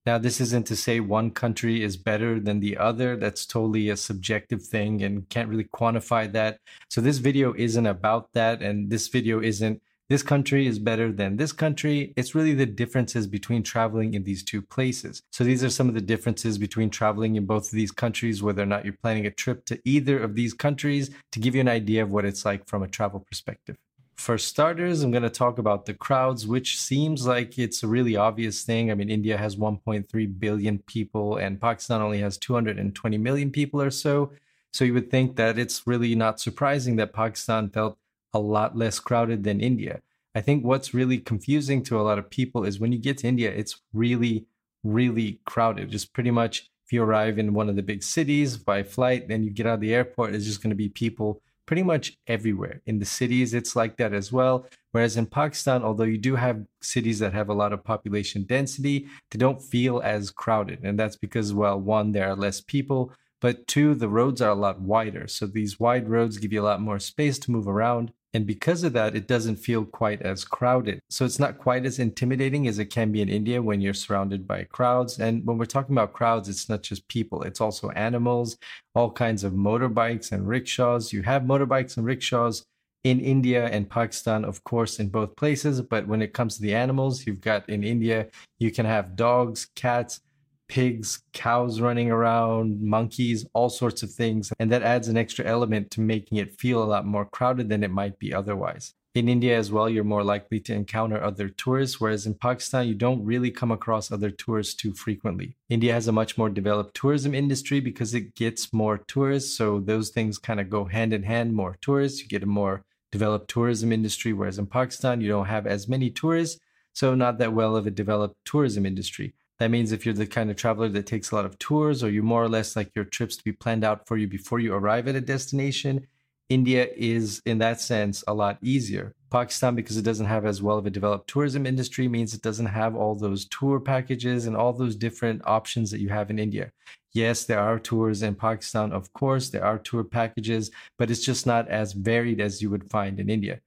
[0.05, 3.17] Now, this isn't to say one country is better than the other.
[3.17, 6.59] That's totally a subjective thing and can't really quantify that.
[6.89, 8.61] So, this video isn't about that.
[8.61, 12.13] And this video isn't this country is better than this country.
[12.15, 15.21] It's really the differences between traveling in these two places.
[15.31, 18.63] So, these are some of the differences between traveling in both of these countries, whether
[18.63, 21.67] or not you're planning a trip to either of these countries, to give you an
[21.67, 23.77] idea of what it's like from a travel perspective.
[24.15, 28.15] For starters, I'm going to talk about the crowds, which seems like it's a really
[28.15, 28.89] obvious thing.
[28.89, 33.91] I mean, India has 1.3 billion people and Pakistan only has 220 million people or
[33.91, 34.31] so.
[34.73, 37.99] So you would think that it's really not surprising that Pakistan felt
[38.37, 40.01] a lot less crowded than India.
[40.35, 43.27] I think what's really confusing to a lot of people is when you get to
[43.27, 44.45] India, it's really,
[44.83, 45.89] really crowded.
[45.89, 49.43] Just pretty much if you arrive in one of the big cities by flight, then
[49.43, 52.81] you get out of the airport, it's just going to be people pretty much everywhere.
[52.85, 54.65] In the cities, it's like that as well.
[54.91, 59.07] Whereas in Pakistan, although you do have cities that have a lot of population density,
[59.31, 60.79] they don't feel as crowded.
[60.83, 63.11] And that's because, well, one, there are less people,
[63.41, 65.27] but two, the roads are a lot wider.
[65.27, 68.13] So these wide roads give you a lot more space to move around.
[68.33, 70.99] And because of that, it doesn't feel quite as crowded.
[71.09, 74.45] So it's not quite as intimidating as it can be in India when you're surrounded
[74.45, 75.19] by crowds.
[75.19, 78.57] And when we're talking about crowds, it's not just people, it's also animals,
[78.93, 81.13] all kinds of motorbikes and rickshaws.
[81.13, 82.63] You have motorbikes and rickshaws
[83.03, 85.81] in India and Pakistan, of course, in both places.
[85.81, 88.27] But when it comes to the animals, you've got in India,
[88.59, 90.19] you can have dogs, cats,
[90.67, 94.51] pigs, cows running around, monkeys, all sorts of things.
[94.59, 97.83] And that adds an extra element to making it feel a lot more crowded than
[97.83, 98.93] it might be otherwise.
[99.15, 102.93] In India as well, you're more likely to encounter other tourists, whereas in Pakistan, you
[102.93, 105.55] don't really come across other tourists too frequently.
[105.69, 109.57] India has a much more developed tourism industry because it gets more tourists.
[109.57, 112.83] So those things kind of go hand in hand more tourists, you get a more
[113.11, 116.59] developed tourism industry, whereas in Pakistan, you don't have as many tourists.
[116.93, 119.33] So, not that well of a developed tourism industry.
[119.59, 122.09] That means if you're the kind of traveler that takes a lot of tours, or
[122.09, 124.73] you more or less like your trips to be planned out for you before you
[124.73, 126.05] arrive at a destination,
[126.49, 129.13] India is, in that sense, a lot easier.
[129.29, 132.67] Pakistan, because it doesn't have as well of a developed tourism industry, means it doesn't
[132.67, 136.71] have all those tour packages and all those different options that you have in India.
[137.13, 141.45] Yes, there are tours in Pakistan, of course, there are tour packages, but it's just
[141.45, 143.59] not as varied as you would find in India.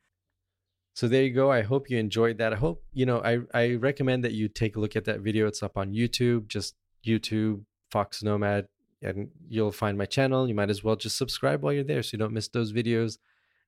[1.01, 1.51] So there you go.
[1.51, 2.53] I hope you enjoyed that.
[2.53, 5.46] I hope, you know, I, I recommend that you take a look at that video.
[5.46, 8.68] It's up on YouTube, just YouTube, Fox Nomad,
[9.01, 10.46] and you'll find my channel.
[10.46, 13.16] You might as well just subscribe while you're there so you don't miss those videos.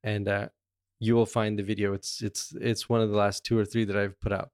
[0.04, 0.48] And uh,
[0.98, 1.94] you will find the video.
[1.94, 4.50] It's it's it's one of the last two or three that I've put out.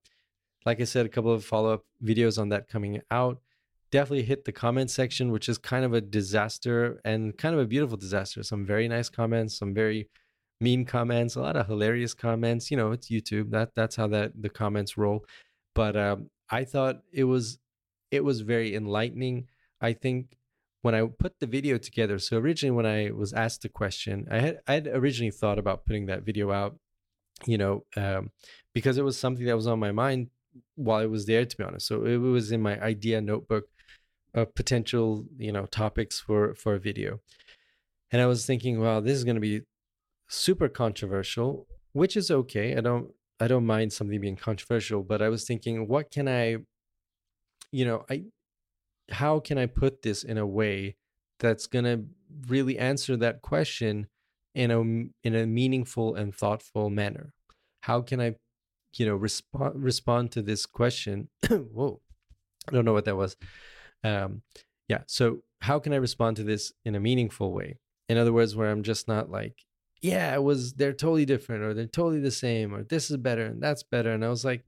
[0.64, 3.40] Like I said, a couple of follow-up videos on that coming out.
[3.90, 7.66] Definitely hit the comment section, which is kind of a disaster and kind of a
[7.66, 8.44] beautiful disaster.
[8.44, 10.08] Some very nice comments, some very
[10.60, 12.70] mean comments, a lot of hilarious comments.
[12.70, 13.50] You know, it's YouTube.
[13.50, 15.24] That that's how that the comments roll.
[15.74, 17.58] But um, I thought it was
[18.10, 19.46] it was very enlightening.
[19.80, 20.38] I think
[20.82, 22.18] when I put the video together.
[22.18, 25.86] So originally, when I was asked the question, I had I had originally thought about
[25.86, 26.78] putting that video out.
[27.46, 28.32] You know, um,
[28.74, 30.28] because it was something that was on my mind
[30.74, 31.44] while I was there.
[31.44, 33.66] To be honest, so it was in my idea notebook
[34.34, 37.20] of potential you know topics for for a video.
[38.10, 39.62] And I was thinking, well, this is going to be
[40.28, 42.76] super controversial, which is okay.
[42.76, 43.10] I don't
[43.40, 46.56] I don't mind something being controversial, but I was thinking, what can I,
[47.70, 48.24] you know, I
[49.10, 50.96] how can I put this in a way
[51.40, 52.04] that's gonna
[52.46, 54.08] really answer that question
[54.54, 54.80] in a
[55.26, 57.32] in a meaningful and thoughtful manner?
[57.82, 58.34] How can I,
[58.96, 61.28] you know, respond respond to this question?
[61.48, 62.00] Whoa,
[62.68, 63.36] I don't know what that was.
[64.04, 64.42] Um,
[64.88, 65.02] yeah.
[65.06, 67.78] So how can I respond to this in a meaningful way?
[68.08, 69.64] In other words, where I'm just not like
[70.00, 73.46] yeah, it was they're totally different or they're totally the same or this is better
[73.46, 74.12] and that's better.
[74.12, 74.64] And I was like,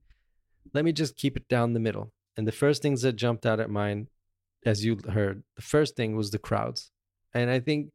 [0.74, 2.12] let me just keep it down the middle.
[2.36, 4.08] And the first things that jumped out at mine,
[4.64, 6.90] as you heard, the first thing was the crowds.
[7.32, 7.90] And I think,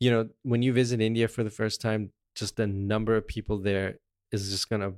[0.00, 3.58] you know, when you visit India for the first time, just the number of people
[3.58, 3.98] there
[4.32, 4.94] is just gonna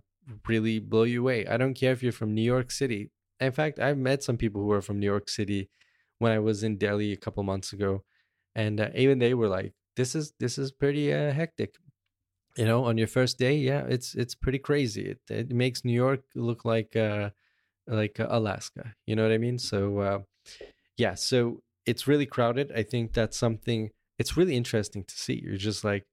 [0.49, 1.47] really blow you away.
[1.47, 3.11] I don't care if you're from New York City.
[3.41, 5.69] In fact, I've met some people who are from New York City
[6.19, 8.05] when I was in Delhi a couple months ago,
[8.55, 11.77] and uh, even they were like, this is this is pretty uh, hectic
[12.57, 15.11] you know on your first day yeah it's it's pretty crazy.
[15.11, 17.31] It, it makes new york look like uh
[17.87, 19.59] like uh, alaska you know what i mean?
[19.59, 20.19] So uh
[20.97, 22.73] yeah so it's really crowded.
[22.75, 25.43] I think that's something it's really interesting to see.
[25.45, 26.05] You're just like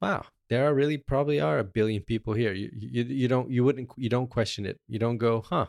[0.00, 2.52] wow there are really probably are a billion people here.
[2.52, 4.80] You you, you don't you wouldn't you don't question it.
[4.88, 5.66] You don't go huh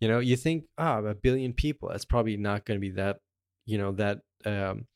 [0.00, 0.20] you know?
[0.20, 3.18] You think ah oh, a billion people that's probably not going to be that
[3.66, 4.86] you know that um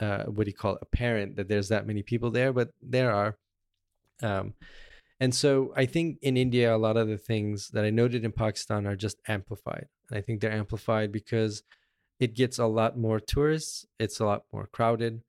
[0.00, 3.12] uh, what do you call it, apparent that there's that many people there, but there
[3.12, 3.36] are.
[4.22, 4.54] Um,
[5.20, 8.32] and so I think in India, a lot of the things that I noted in
[8.32, 9.86] Pakistan are just amplified.
[10.08, 11.62] And I think they're amplified because
[12.18, 15.22] it gets a lot more tourists, it's a lot more crowded.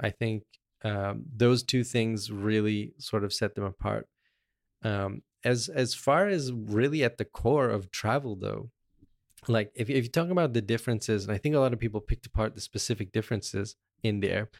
[0.00, 0.44] I think
[0.84, 4.08] um, those two things really sort of set them apart.
[4.84, 8.70] Um, as as far as really at the core of travel, though,
[9.48, 12.00] like if if you talk about the differences, and I think a lot of people
[12.00, 14.50] picked apart the specific differences in there.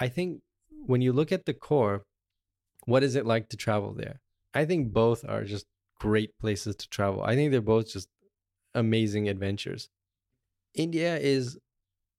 [0.00, 0.42] I think
[0.86, 2.04] when you look at the core,
[2.86, 4.20] what is it like to travel there?
[4.54, 5.66] I think both are just
[5.98, 7.22] great places to travel.
[7.22, 8.08] I think they're both just
[8.74, 9.88] amazing adventures.
[10.74, 11.58] India is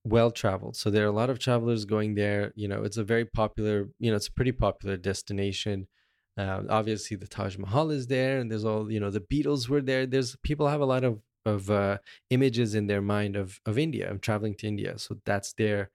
[0.04, 0.76] well traveled.
[0.76, 2.52] So there are a lot of travelers going there.
[2.54, 5.88] You know, it's a very popular, you know, it's a pretty popular destination.
[6.36, 9.80] Uh, obviously, the Taj Mahal is there, and there's all, you know, the Beatles were
[9.80, 10.04] there.
[10.06, 11.98] There's people have a lot of of uh,
[12.30, 14.98] images in their mind of of India of traveling to India.
[14.98, 15.90] So that's their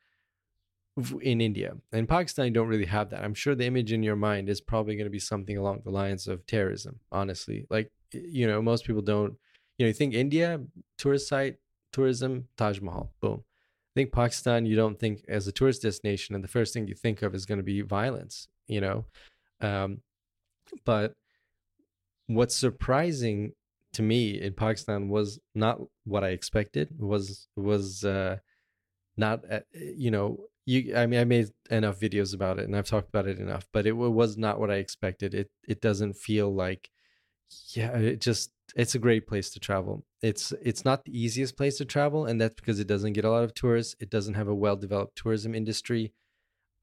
[1.21, 1.75] in India.
[1.91, 3.23] In Pakistan, you don't really have that.
[3.23, 5.91] I'm sure the image in your mind is probably going to be something along the
[5.91, 6.99] lines of terrorism.
[7.11, 9.35] Honestly, like you know, most people don't.
[9.77, 10.59] You know, you think India
[10.97, 11.57] tourist site,
[11.93, 13.43] tourism, Taj Mahal, boom.
[13.43, 16.95] I think Pakistan, you don't think as a tourist destination, and the first thing you
[16.95, 18.47] think of is going to be violence.
[18.67, 19.05] You know,
[19.61, 20.01] um,
[20.85, 21.13] but
[22.27, 23.53] what's surprising
[23.93, 26.89] to me in Pakistan was not what I expected.
[26.99, 28.37] Was was uh,
[29.17, 30.39] not uh, you know
[30.70, 30.95] you.
[30.95, 33.86] I mean, I made enough videos about it and I've talked about it enough, but
[33.88, 35.34] it was not what I expected.
[35.34, 36.89] It it doesn't feel like
[37.76, 37.97] yeah.
[37.97, 40.05] It just it's a great place to travel.
[40.22, 43.32] It's it's not the easiest place to travel, and that's because it doesn't get a
[43.32, 43.95] lot of tourists.
[43.99, 46.13] It doesn't have a well developed tourism industry.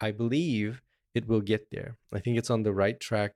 [0.01, 0.83] I believe
[1.15, 1.97] it will get there.
[2.13, 3.35] I think it's on the right track.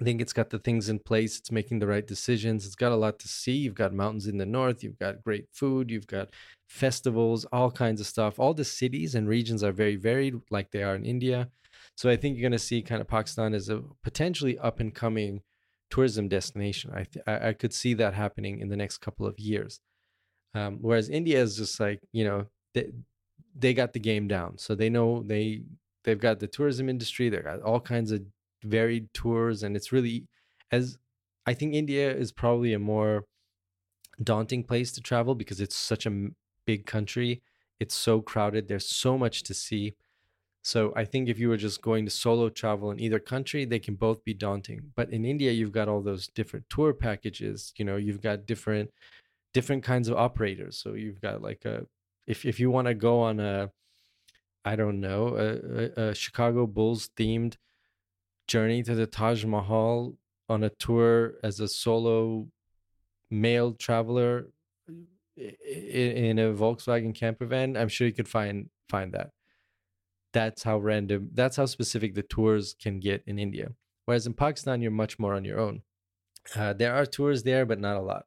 [0.00, 1.38] I think it's got the things in place.
[1.38, 2.66] It's making the right decisions.
[2.66, 3.52] It's got a lot to see.
[3.52, 4.82] You've got mountains in the north.
[4.82, 5.90] You've got great food.
[5.90, 6.30] You've got
[6.68, 8.40] festivals, all kinds of stuff.
[8.40, 11.48] All the cities and regions are very varied, like they are in India.
[11.96, 14.92] So I think you're going to see kind of Pakistan as a potentially up and
[14.92, 15.42] coming
[15.90, 16.90] tourism destination.
[16.92, 19.78] I, th- I could see that happening in the next couple of years.
[20.54, 22.90] Um, whereas India is just like you know they
[23.56, 25.62] they got the game down, so they know they
[26.04, 27.28] they've got the tourism industry.
[27.28, 28.22] They've got all kinds of
[28.64, 30.26] varied tours and it's really
[30.72, 30.98] as
[31.46, 33.26] I think India is probably a more
[34.22, 36.28] daunting place to travel because it's such a
[36.66, 37.42] big country.
[37.80, 38.68] It's so crowded.
[38.68, 39.94] There's so much to see.
[40.62, 43.78] So I think if you were just going to solo travel in either country, they
[43.78, 44.92] can both be daunting.
[44.96, 47.74] But in India, you've got all those different tour packages.
[47.76, 48.90] You know, you've got different
[49.52, 50.78] different kinds of operators.
[50.78, 51.86] So you've got like a
[52.26, 53.70] if if you want to go on a
[54.64, 57.56] I don't know a, a, a Chicago Bulls themed
[58.46, 60.14] journey to the Taj Mahal
[60.48, 62.48] on a tour as a solo
[63.30, 64.48] male traveler
[65.36, 69.30] in a Volkswagen camper van, I'm sure you could find find that.
[70.32, 71.30] That's how random.
[71.32, 73.72] That's how specific the tours can get in India.
[74.04, 75.82] Whereas in Pakistan, you're much more on your own.
[76.54, 78.26] Uh, there are tours there, but not a lot.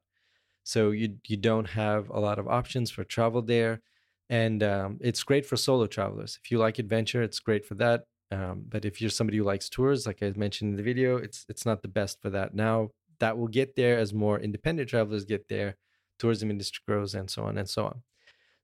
[0.64, 3.80] So you you don't have a lot of options for travel there,
[4.28, 6.38] and um, it's great for solo travelers.
[6.42, 8.04] If you like adventure, it's great for that.
[8.30, 11.46] Um, but if you're somebody who likes tours, like I mentioned in the video, it's
[11.48, 12.54] it's not the best for that.
[12.54, 15.76] Now that will get there as more independent travelers get there,
[16.18, 18.02] tourism industry grows, and so on and so on.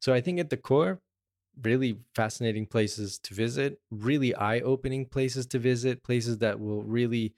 [0.01, 1.01] So I think at the core,
[1.63, 7.35] really fascinating places to visit, really eye-opening places to visit, places that will really,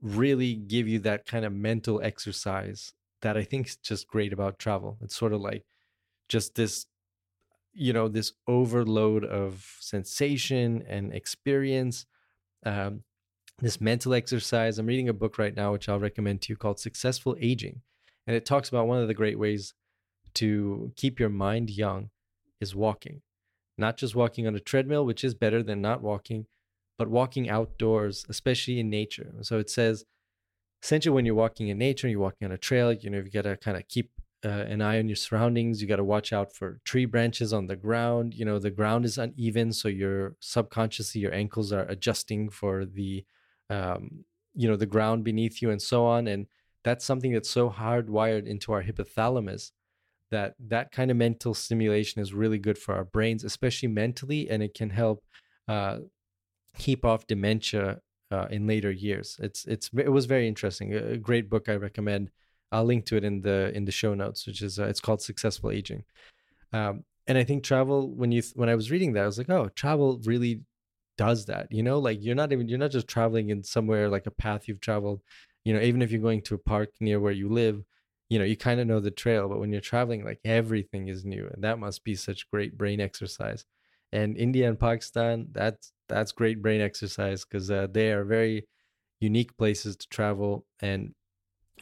[0.00, 2.92] really give you that kind of mental exercise
[3.22, 4.98] that I think is just great about travel.
[5.02, 5.64] It's sort of like
[6.28, 6.86] just this
[7.72, 12.06] you know this overload of sensation and experience
[12.66, 13.02] um,
[13.60, 14.78] this mental exercise.
[14.78, 17.82] I'm reading a book right now which i'll recommend to you called successful aging
[18.26, 19.74] and it talks about one of the great ways
[20.34, 22.10] to keep your mind young
[22.60, 23.22] is walking.
[23.76, 26.46] Not just walking on a treadmill which is better than not walking
[26.98, 29.32] but walking outdoors especially in nature.
[29.42, 30.04] So it says
[30.82, 33.42] essentially when you're walking in nature you're walking on a trail you know you've got
[33.42, 34.10] to kind of keep
[34.44, 35.80] uh, an eye on your surroundings.
[35.80, 38.34] You got to watch out for tree branches on the ground.
[38.34, 43.24] You know, the ground is uneven, so your subconsciously your ankles are adjusting for the,
[43.68, 44.24] um,
[44.54, 46.26] you know, the ground beneath you and so on.
[46.26, 46.46] And
[46.84, 49.72] that's something that's so hardwired into our hypothalamus
[50.30, 54.62] that that kind of mental stimulation is really good for our brains, especially mentally, and
[54.62, 55.24] it can help
[55.68, 55.98] uh,
[56.78, 59.36] keep off dementia uh, in later years.
[59.40, 60.94] It's it's it was very interesting.
[60.94, 62.30] A great book I recommend.
[62.72, 65.22] I'll link to it in the in the show notes, which is uh, it's called
[65.22, 66.04] Successful Aging.
[66.72, 69.50] Um, and I think travel when you when I was reading that, I was like,
[69.50, 70.62] oh, travel really
[71.18, 71.68] does that.
[71.70, 74.68] You know, like you're not even you're not just traveling in somewhere like a path
[74.68, 75.20] you've traveled.
[75.64, 77.82] You know, even if you're going to a park near where you live,
[78.30, 79.48] you know, you kind of know the trail.
[79.48, 83.00] But when you're traveling, like everything is new, and that must be such great brain
[83.00, 83.64] exercise.
[84.12, 88.66] And India and Pakistan, that's that's great brain exercise because uh, they are very
[89.20, 91.14] unique places to travel and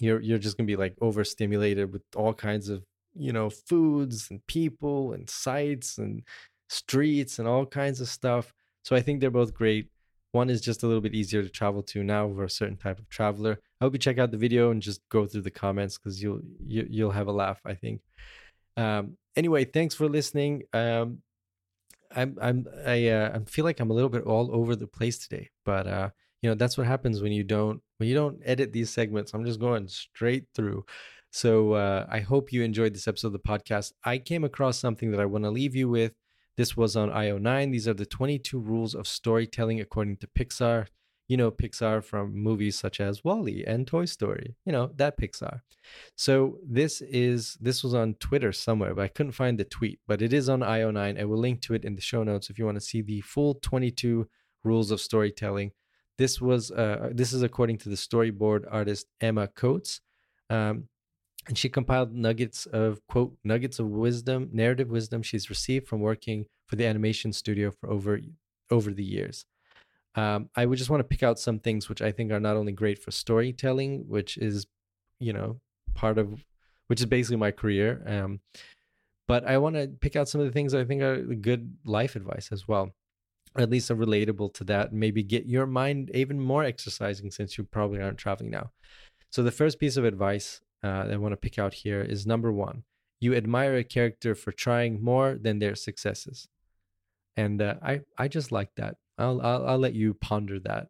[0.01, 2.84] you're you're just gonna be like overstimulated with all kinds of
[3.14, 6.22] you know foods and people and sights and
[6.68, 8.53] streets and all kinds of stuff.
[8.84, 9.88] So i think they're both great.
[10.32, 12.99] One is just a little bit easier to travel to now for a certain type
[12.99, 13.59] of traveler.
[13.80, 16.40] I hope you check out the video and just go through the comments because you'll
[16.66, 18.03] you, will you will have a laugh i think.
[18.76, 20.64] Um anyway thanks for listening.
[20.72, 21.22] Um
[22.14, 25.18] i'm i'm i uh, i feel like i'm a little bit all over the place
[25.18, 26.09] today but uh
[26.43, 29.45] you know that's what happens when you don't when you don't edit these segments i'm
[29.45, 30.84] just going straight through
[31.30, 35.11] so uh, i hope you enjoyed this episode of the podcast i came across something
[35.11, 36.12] that i want to leave you with
[36.57, 40.86] this was on io9 these are the 22 rules of storytelling according to pixar
[41.28, 44.57] you know Pixar from movies such as WALL-E and Toy Story.
[44.64, 45.61] You know that Pixar.
[46.16, 50.01] So this is this was on Twitter somewhere, but I couldn't find the tweet.
[50.09, 51.20] But it is on IO9.
[51.20, 53.20] I will link to it in the show notes if you want to see the
[53.20, 54.26] full 22
[54.64, 55.72] rules of storytelling.
[56.18, 60.00] This was uh, this is according to the storyboard artist Emma Coats.
[60.50, 60.88] Um,
[61.46, 66.44] and she compiled nuggets of quote nuggets of wisdom narrative wisdom she's received from working
[66.66, 68.20] for the animation studio for over
[68.70, 69.46] over the years
[70.18, 72.56] um, I would just want to pick out some things which I think are not
[72.56, 74.66] only great for storytelling, which is,
[75.20, 75.60] you know,
[75.94, 76.44] part of,
[76.88, 78.02] which is basically my career.
[78.04, 78.40] Um,
[79.28, 82.16] but I want to pick out some of the things I think are good life
[82.16, 82.94] advice as well,
[83.55, 84.92] or at least are relatable to that.
[84.92, 88.70] Maybe get your mind even more exercising since you probably aren't traveling now.
[89.30, 92.26] So the first piece of advice uh, that I want to pick out here is
[92.26, 92.84] number one:
[93.20, 96.49] you admire a character for trying more than their successes,
[97.36, 98.96] and uh, I I just like that.
[99.18, 100.88] I'll, I'll I'll let you ponder that.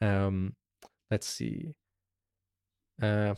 [0.00, 0.54] Um,
[1.10, 1.74] let's see.
[3.02, 3.34] Uh,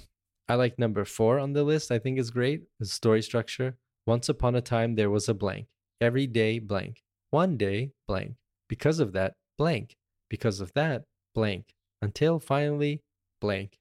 [0.49, 1.90] I like number four on the list.
[1.90, 2.62] I think is great.
[2.78, 3.76] The story structure.
[4.07, 5.66] Once upon a time, there was a blank.
[6.01, 7.03] Every day, blank.
[7.33, 8.35] One day, blank.
[8.68, 9.97] Because of that, blank.
[10.28, 11.05] Because of that,
[11.35, 11.74] blank.
[12.03, 13.03] Until finally,
[13.41, 13.78] blank.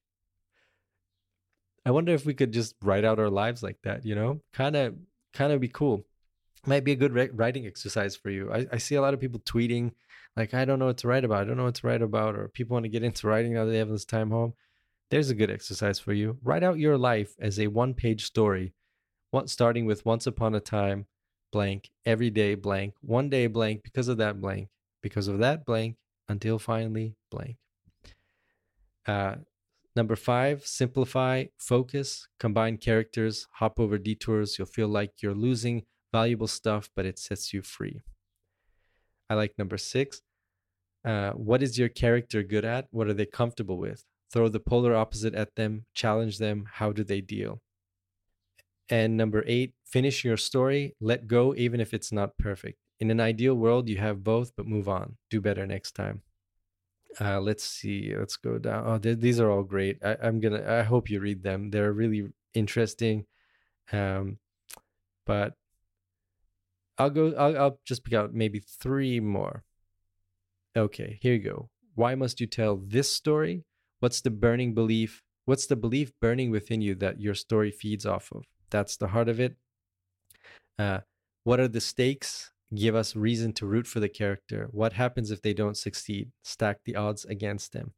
[1.86, 4.06] I wonder if we could just write out our lives like that.
[4.06, 4.96] You know, kind of,
[5.34, 6.06] kind of be cool.
[6.66, 8.50] Might be a good writing exercise for you.
[8.54, 9.92] I, I see a lot of people tweeting
[10.38, 11.42] like I don't know what to write about.
[11.42, 13.66] I don't know what to write about, or people want to get into writing now
[13.66, 14.54] that they have this time home.
[15.10, 16.38] There's a good exercise for you.
[16.42, 18.72] Write out your life as a one-page story,
[19.32, 21.08] what starting with once upon a time,
[21.52, 24.70] blank, every day blank, one day blank, because of that blank,
[25.02, 25.98] because of that blank,
[26.30, 27.58] until finally blank.
[29.06, 29.36] Uh,
[29.96, 34.58] number five, simplify, focus, combine characters, hop over detours.
[34.58, 38.02] You'll feel like you're losing valuable stuff, but it sets you free.
[39.30, 40.22] I like number six.
[41.04, 42.88] Uh, what is your character good at?
[42.92, 44.06] What are they comfortable with?
[44.32, 46.66] Throw the polar opposite at them, challenge them.
[46.74, 47.62] How do they deal?
[48.92, 50.96] And number eight, finish your story.
[51.00, 52.78] Let go, even if it's not perfect.
[53.00, 55.16] In an ideal world, you have both, but move on.
[55.30, 56.24] Do better next time.
[57.20, 58.14] Uh, let's see.
[58.16, 58.84] Let's go down.
[58.86, 59.98] Oh, these are all great.
[60.04, 60.64] I, am gonna.
[60.68, 61.72] I hope you read them.
[61.72, 63.26] They're really interesting.
[63.92, 64.38] Um,
[65.26, 65.56] but
[66.98, 67.34] I'll go.
[67.38, 69.64] I'll, I'll just pick out maybe three more.
[70.76, 71.70] Okay, here you go.
[71.96, 73.64] Why must you tell this story?
[74.00, 75.24] What's the burning belief?
[75.46, 78.46] What's the belief burning within you that your story feeds off of?
[78.72, 79.56] That's the heart of it.
[80.80, 81.00] Uh,
[81.44, 82.52] what are the stakes?
[82.74, 84.70] Give us reason to root for the character.
[84.72, 86.32] What happens if they don't succeed?
[86.44, 87.94] Stack the odds against them.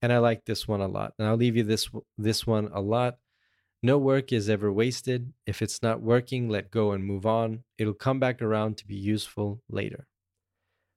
[0.00, 1.12] And I like this one a lot.
[1.18, 3.18] And I'll leave you this this one a lot.
[3.82, 5.32] No work is ever wasted.
[5.46, 7.62] If it's not working, let go and move on.
[7.76, 10.06] It'll come back around to be useful later.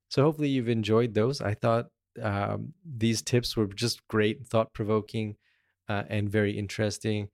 [0.10, 1.42] So, hopefully, you've enjoyed those.
[1.42, 1.88] I thought
[2.22, 5.36] um, these tips were just great, thought provoking,
[5.88, 7.30] uh, and very interesting.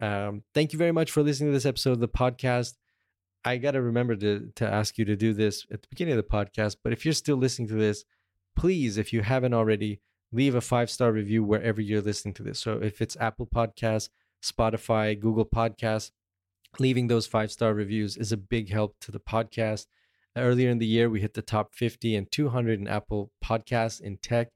[0.00, 2.74] Um, thank you very much for listening to this episode of the podcast.
[3.44, 6.24] I got to remember to, to ask you to do this at the beginning of
[6.24, 6.76] the podcast.
[6.82, 8.04] But if you're still listening to this,
[8.56, 10.00] please, if you haven't already,
[10.32, 12.58] leave a five star review wherever you're listening to this.
[12.58, 14.08] So, if it's Apple Podcasts,
[14.42, 16.10] Spotify, Google Podcasts.
[16.78, 19.86] Leaving those five star reviews is a big help to the podcast.
[20.36, 24.18] Earlier in the year, we hit the top 50 and 200 in Apple Podcasts in
[24.18, 24.48] tech.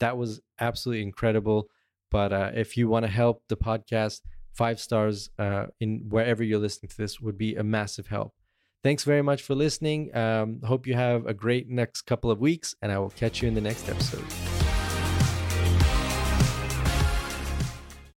[0.00, 1.68] That was absolutely incredible.
[2.10, 4.22] But uh, if you want to help the podcast,
[4.52, 8.34] five stars uh, in wherever you're listening to this would be a massive help.
[8.82, 10.14] Thanks very much for listening.
[10.16, 13.48] Um, hope you have a great next couple of weeks, and I will catch you
[13.48, 14.49] in the next episode.